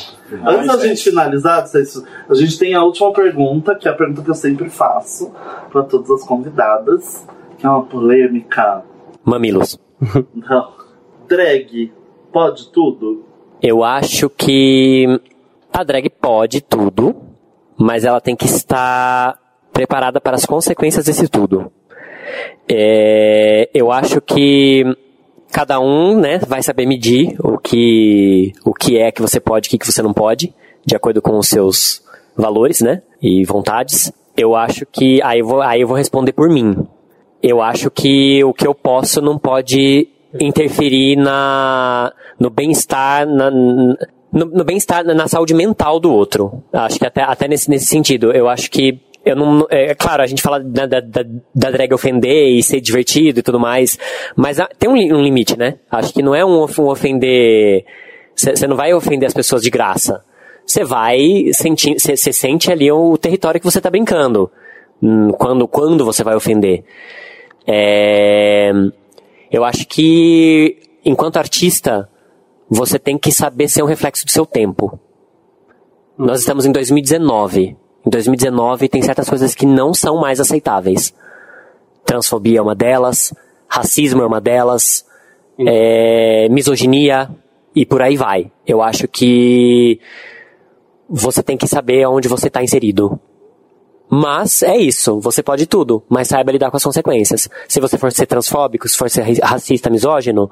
[0.45, 1.65] Antes da gente finalizar,
[2.29, 5.31] a gente tem a última pergunta, que é a pergunta que eu sempre faço
[5.71, 7.27] para todas as convidadas,
[7.57, 8.83] que é uma polêmica.
[9.25, 9.77] Mamilos.
[10.33, 10.71] Não.
[11.27, 11.91] Drag,
[12.31, 13.25] pode tudo?
[13.61, 15.05] Eu acho que
[15.71, 17.15] a drag pode tudo,
[17.77, 19.39] mas ela tem que estar
[19.71, 21.71] preparada para as consequências desse tudo.
[22.67, 24.83] É, eu acho que
[25.51, 29.75] cada um, né, vai saber medir o que, o que é que você pode e
[29.75, 30.53] o que, você não pode,
[30.85, 32.01] de acordo com os seus
[32.35, 34.11] valores, né, e vontades.
[34.35, 36.75] Eu acho que, aí eu vou, aí eu vou responder por mim.
[37.43, 40.07] Eu acho que o que eu posso não pode
[40.39, 43.95] interferir na, no bem-estar, na, no,
[44.31, 46.63] no bem-estar, na saúde mental do outro.
[46.71, 48.31] Acho que até, até nesse, nesse sentido.
[48.31, 51.23] Eu acho que eu não, é claro, a gente fala da, da, da,
[51.53, 53.99] da drag ofender e ser divertido e tudo mais,
[54.35, 55.75] mas ah, tem um, um limite, né?
[55.91, 57.85] Acho que não é um, um ofender,
[58.35, 60.23] você não vai ofender as pessoas de graça.
[60.65, 64.49] Você vai sentir, você sente ali o território que você tá brincando.
[65.01, 66.83] Hum, Quando, quando você vai ofender.
[67.67, 68.71] É,
[69.51, 72.09] eu acho que, enquanto artista,
[72.69, 74.97] você tem que saber ser um reflexo do seu tempo.
[76.17, 77.75] Nós estamos em 2019.
[78.05, 81.13] Em 2019 tem certas coisas que não são mais aceitáveis.
[82.05, 83.33] Transfobia é uma delas,
[83.67, 85.05] racismo é uma delas,
[85.59, 87.29] é, misoginia
[87.75, 88.51] e por aí vai.
[88.65, 89.99] Eu acho que
[91.09, 93.19] você tem que saber onde você está inserido.
[94.13, 97.47] Mas é isso, você pode tudo, mas saiba lidar com as consequências.
[97.65, 100.51] Se você for ser transfóbico, se for ser ra- racista, misógino,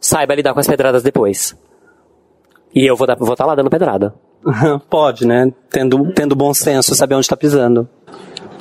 [0.00, 1.56] saiba lidar com as pedradas depois.
[2.72, 4.14] E eu vou estar vou tá lá dando pedrada.
[4.88, 5.52] Pode, né?
[5.68, 7.88] Tendo, tendo bom senso, saber onde tá pisando.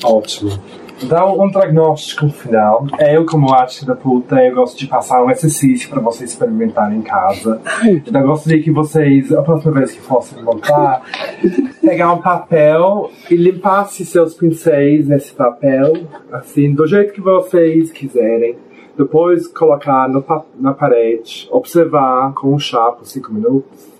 [0.03, 0.59] Ótimo.
[1.01, 2.85] Então, um diagnóstico final.
[2.99, 3.47] Eu, como
[4.01, 7.61] puta, eu gosto de passar um exercício para vocês experimentarem em casa.
[7.83, 11.01] Então, eu gostaria que vocês, a próxima vez que fossem montar,
[11.81, 15.93] pegar um papel e limpasse seus pincéis nesse papel,
[16.31, 18.55] assim, do jeito que vocês quiserem.
[18.97, 20.23] Depois colocar no
[20.59, 23.92] na parede, observar com um chá por cinco minutos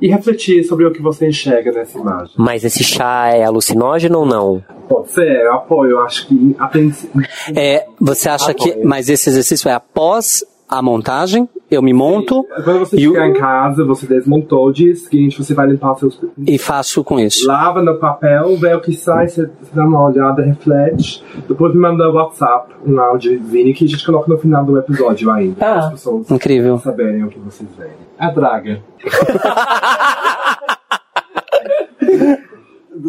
[0.00, 2.34] e refletir sobre o que você enxerga nessa imagem.
[2.36, 4.64] Mas esse chá é alucinógeno ou não?
[4.88, 7.22] Pode ser, eu apoio, eu acho que a princípio.
[7.54, 8.76] É, você acha que.
[8.84, 11.48] Mas esse exercício é após a montagem?
[11.70, 15.52] Eu me monto Quando você E o- chegar em casa, você desmontou, dia seguinte você
[15.52, 16.18] vai limpar seus.
[16.46, 17.46] e faço com isso.
[17.46, 21.22] Lava no papel, vê o que sai, você, dá uma olhada, reflete.
[21.46, 25.30] Depois me manda no WhatsApp um áudiozinho que a gente coloca no final do episódio
[25.30, 25.56] ainda.
[25.56, 26.78] Para as pessoas Incrível.
[26.78, 27.90] saberem o que vocês veem.
[28.18, 28.80] A draga.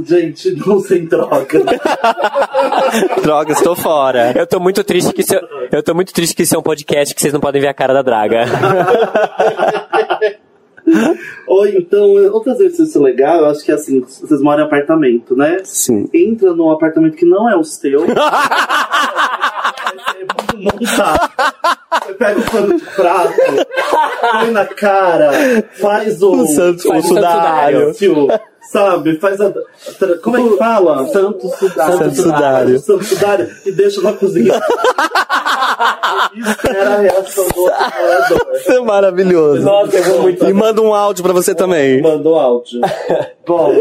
[0.06, 1.60] Gente, não sem troca.
[3.22, 4.34] Droga, estou fora.
[4.38, 6.64] Eu tô muito triste que isso, é- eu tô muito triste que isso é um
[6.64, 8.46] podcast que vocês não podem ver a cara da draga.
[11.48, 12.02] Ou então,
[12.34, 15.60] outro exercício legal, eu acho que é assim, vocês moram em apartamento, né?
[15.64, 16.10] Sim.
[16.14, 18.06] Entra num apartamento que não é o seu.
[20.58, 21.32] montar.
[22.06, 23.34] Você pega o pano de prato,
[24.32, 25.32] põe na cara,
[25.80, 26.48] faz o, O o
[27.04, 27.94] sudário.
[28.70, 29.20] Sabe?
[29.20, 29.52] Faz a.
[30.22, 31.08] Como é que fala?
[31.08, 31.98] Santo sudário.
[31.98, 32.80] Santo sudário.
[32.80, 33.50] Santo sudário.
[33.66, 34.54] E deixa na cozinha.
[36.36, 38.56] Isso era a reação do outro morador.
[38.56, 39.64] Isso é maravilhoso.
[39.64, 40.46] Nossa, eu vou muito.
[40.46, 42.00] E manda um áudio pra você também.
[42.00, 42.80] Mandou áudio.
[43.48, 43.76] Bom,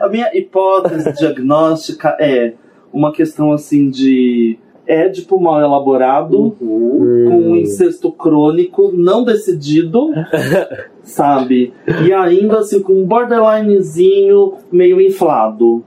[0.00, 2.52] a minha hipótese diagnóstica é
[2.92, 4.56] uma questão assim de
[4.86, 10.10] édipo mal elaborado, com um incesto crônico não decidido,
[11.02, 11.72] sabe?
[12.06, 15.82] E ainda assim com um borderlinezinho meio inflado.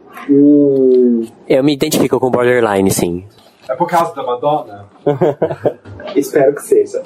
[1.48, 3.24] Eu me identifico com borderline, sim.
[3.70, 4.86] É por causa da Madonna?
[6.16, 7.04] Espero que seja.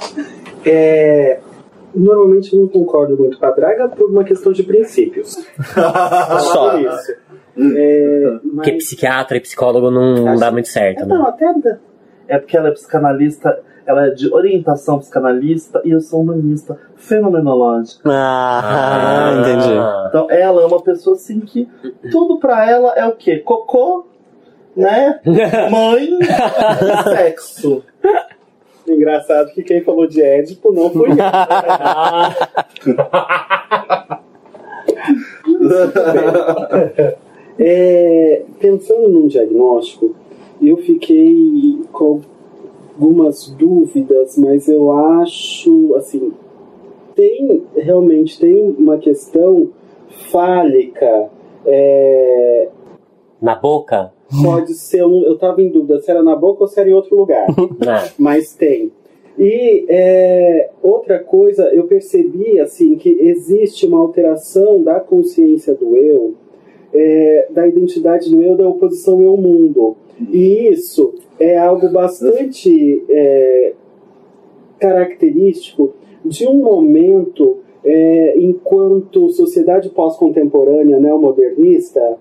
[0.64, 1.40] É,
[1.94, 5.34] normalmente eu não concordo muito com a Draga por uma questão de princípios.
[6.54, 6.72] Só.
[6.72, 7.14] Por isso.
[7.76, 11.16] É, Porque mas, psiquiatra e psicólogo não, não dá muito certo, né?
[11.16, 11.78] não, até dá.
[12.28, 18.02] É porque ela é psicanalista, ela é de orientação psicanalista e eu sou humanista fenomenológica.
[18.10, 19.74] Ah, entendi.
[20.08, 21.68] Então ela é uma pessoa assim que
[22.12, 23.40] tudo pra ela é o quê?
[23.40, 24.08] Cocô,
[24.76, 25.20] né?
[25.70, 26.26] Mãe, e
[27.16, 27.84] sexo.
[28.88, 31.16] Engraçado que quem falou de Édipo não foi eu.
[37.64, 40.16] É, pensando num diagnóstico,
[40.60, 42.22] eu fiquei com
[43.00, 46.34] algumas dúvidas, mas eu acho, assim,
[47.16, 49.70] tem realmente tem uma questão
[50.32, 51.30] fálica.
[51.66, 52.70] É,
[53.40, 54.12] Na boca?
[54.44, 56.90] pode ser, eu, não- eu tava em dúvida se era na boca ou se era
[56.90, 57.46] em outro lugar
[58.18, 58.92] mas tem.
[59.38, 66.34] E é, outra coisa, eu percebi assim que existe uma alteração da consciência do eu,
[66.94, 69.96] é, da identidade do eu, da oposição eu-mundo.
[70.32, 73.74] E isso é algo bastante é,
[74.80, 82.18] característico de um momento é, enquanto sociedade pós-contemporânea neomodernista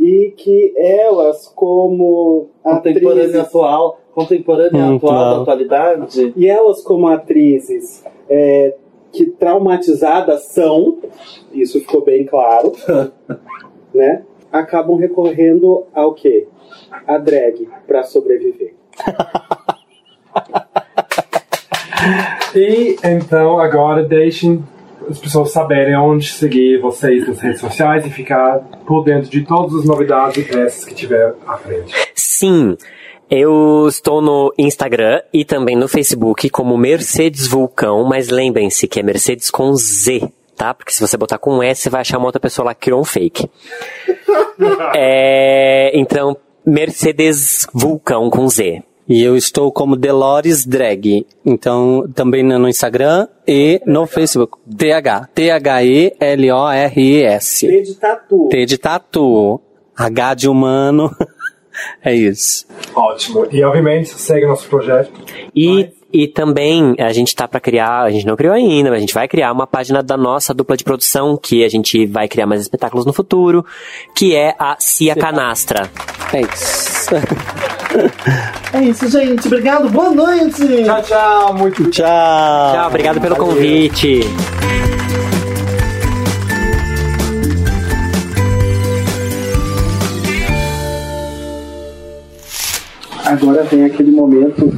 [0.00, 5.36] e que elas como Contemporânea atrizes, atual, contemporânea Hum, atual claro.
[5.36, 6.32] da atualidade.
[6.36, 8.74] e elas como atrizes é,
[9.12, 10.98] que traumatizadas são,
[11.52, 12.72] isso ficou bem claro,
[13.94, 14.22] né?
[14.50, 16.46] Acabam recorrendo ao quê?
[17.06, 18.74] A drag para sobreviver.
[22.54, 24.62] E então agora deixem
[25.08, 29.74] as pessoas saberem onde seguir vocês nas redes sociais e ficar por dentro de todas
[29.74, 31.94] as novidades e peças que tiver à frente.
[32.14, 32.76] Sim,
[33.30, 39.02] eu estou no Instagram e também no Facebook como Mercedes Vulcão, mas lembrem-se que é
[39.02, 40.30] Mercedes com Z,
[40.62, 40.72] tá?
[40.72, 43.00] Porque se você botar com S, você vai achar uma outra pessoa lá que criou
[43.00, 43.50] um fake.
[44.94, 48.82] É, então, Mercedes Vulcão com Z.
[49.08, 51.26] E eu estou como Delores Drag.
[51.44, 54.58] Então, também no Instagram e no Facebook.
[54.70, 55.28] TH.
[55.34, 56.16] T-H-E-L-O-R-E-S.
[57.66, 58.48] T de tatu.
[58.48, 59.60] T de tatu.
[59.96, 61.10] H de humano.
[62.04, 62.64] é isso.
[62.94, 63.48] Ótimo.
[63.50, 65.10] E obviamente segue nosso projeto.
[65.54, 69.00] E, e também a gente tá para criar, a gente não criou ainda, mas a
[69.00, 72.46] gente vai criar uma página da nossa dupla de produção, que a gente vai criar
[72.46, 73.64] mais espetáculos no futuro,
[74.14, 75.90] que é a Cia Canastra.
[76.32, 77.10] É isso.
[78.72, 79.46] É isso, gente.
[79.46, 79.88] Obrigado.
[79.90, 80.84] Boa noite.
[80.84, 81.54] Tchau, tchau.
[81.54, 82.72] Muito Tchau.
[82.72, 84.20] Tchau, obrigado pelo convite.
[93.24, 94.70] Agora vem aquele momento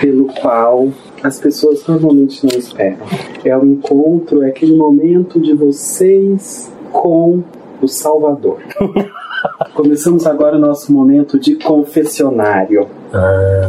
[0.00, 0.88] pelo qual
[1.22, 3.06] as pessoas normalmente não esperam.
[3.44, 7.42] É o encontro, é aquele momento de vocês com
[7.80, 8.58] o Salvador.
[9.74, 12.88] Começamos agora o nosso momento de confessionário.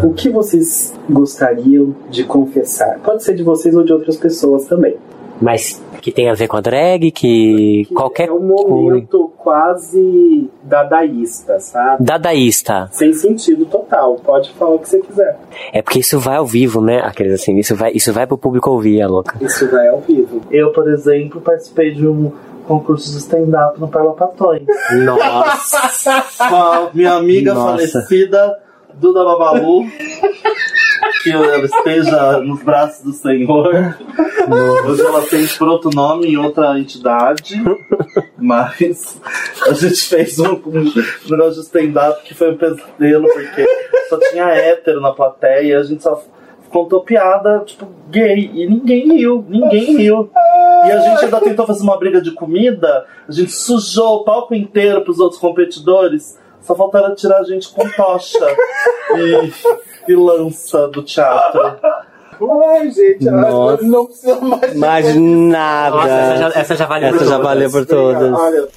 [0.04, 3.00] O que vocês gostariam de confessar?
[3.00, 4.98] Pode ser de vocês ou de outras pessoas também.
[5.42, 11.60] Mas que tem a ver com a drag, que, qualquer é um momento quase dadaísta,
[11.60, 12.04] sabe?
[12.04, 12.90] Dadaísta.
[12.92, 14.16] Sem sentido total.
[14.16, 15.38] Pode falar o que você quiser.
[15.74, 17.02] É porque isso vai ao vivo, né?
[17.04, 19.38] Aqueles assim, isso vai, isso vai pro público ouvir, a louca.
[19.42, 20.42] Isso vai ao vivo.
[20.50, 22.32] Eu, por exemplo, participei de um
[22.68, 24.64] concurso de stand-up no Perla Patões.
[25.04, 26.24] Nossa!
[26.48, 27.72] Com a minha amiga Nossa.
[27.72, 28.60] falecida,
[28.94, 29.86] Duda Babalu.
[31.24, 33.98] Que ela esteja nos braços do Senhor.
[34.86, 37.62] Hoje ela tem por outro nome em outra entidade.
[38.38, 39.20] Mas
[39.68, 43.66] a gente fez um, um negócio de stand-up que foi um pesadelo, porque
[44.10, 46.24] só tinha hétero na plateia, a gente só
[46.70, 50.30] contou piada, tipo, gay, e ninguém riu, ninguém riu.
[50.86, 54.56] E a gente ainda tentou fazer uma briga de comida, a gente sujou o palco
[54.56, 58.46] inteiro pros outros competidores, só faltaram tirar a gente com tocha
[59.16, 59.52] e,
[60.12, 61.62] e lança do teatro.
[62.70, 63.84] Ai, gente, Nossa.
[63.84, 64.74] não precisa mais.
[64.76, 65.98] Mais Nossa, nada.
[66.08, 67.44] essa já, essa já valeu Essa por já todas.
[67.48, 68.40] valeu por todas.
[68.40, 68.68] Olha,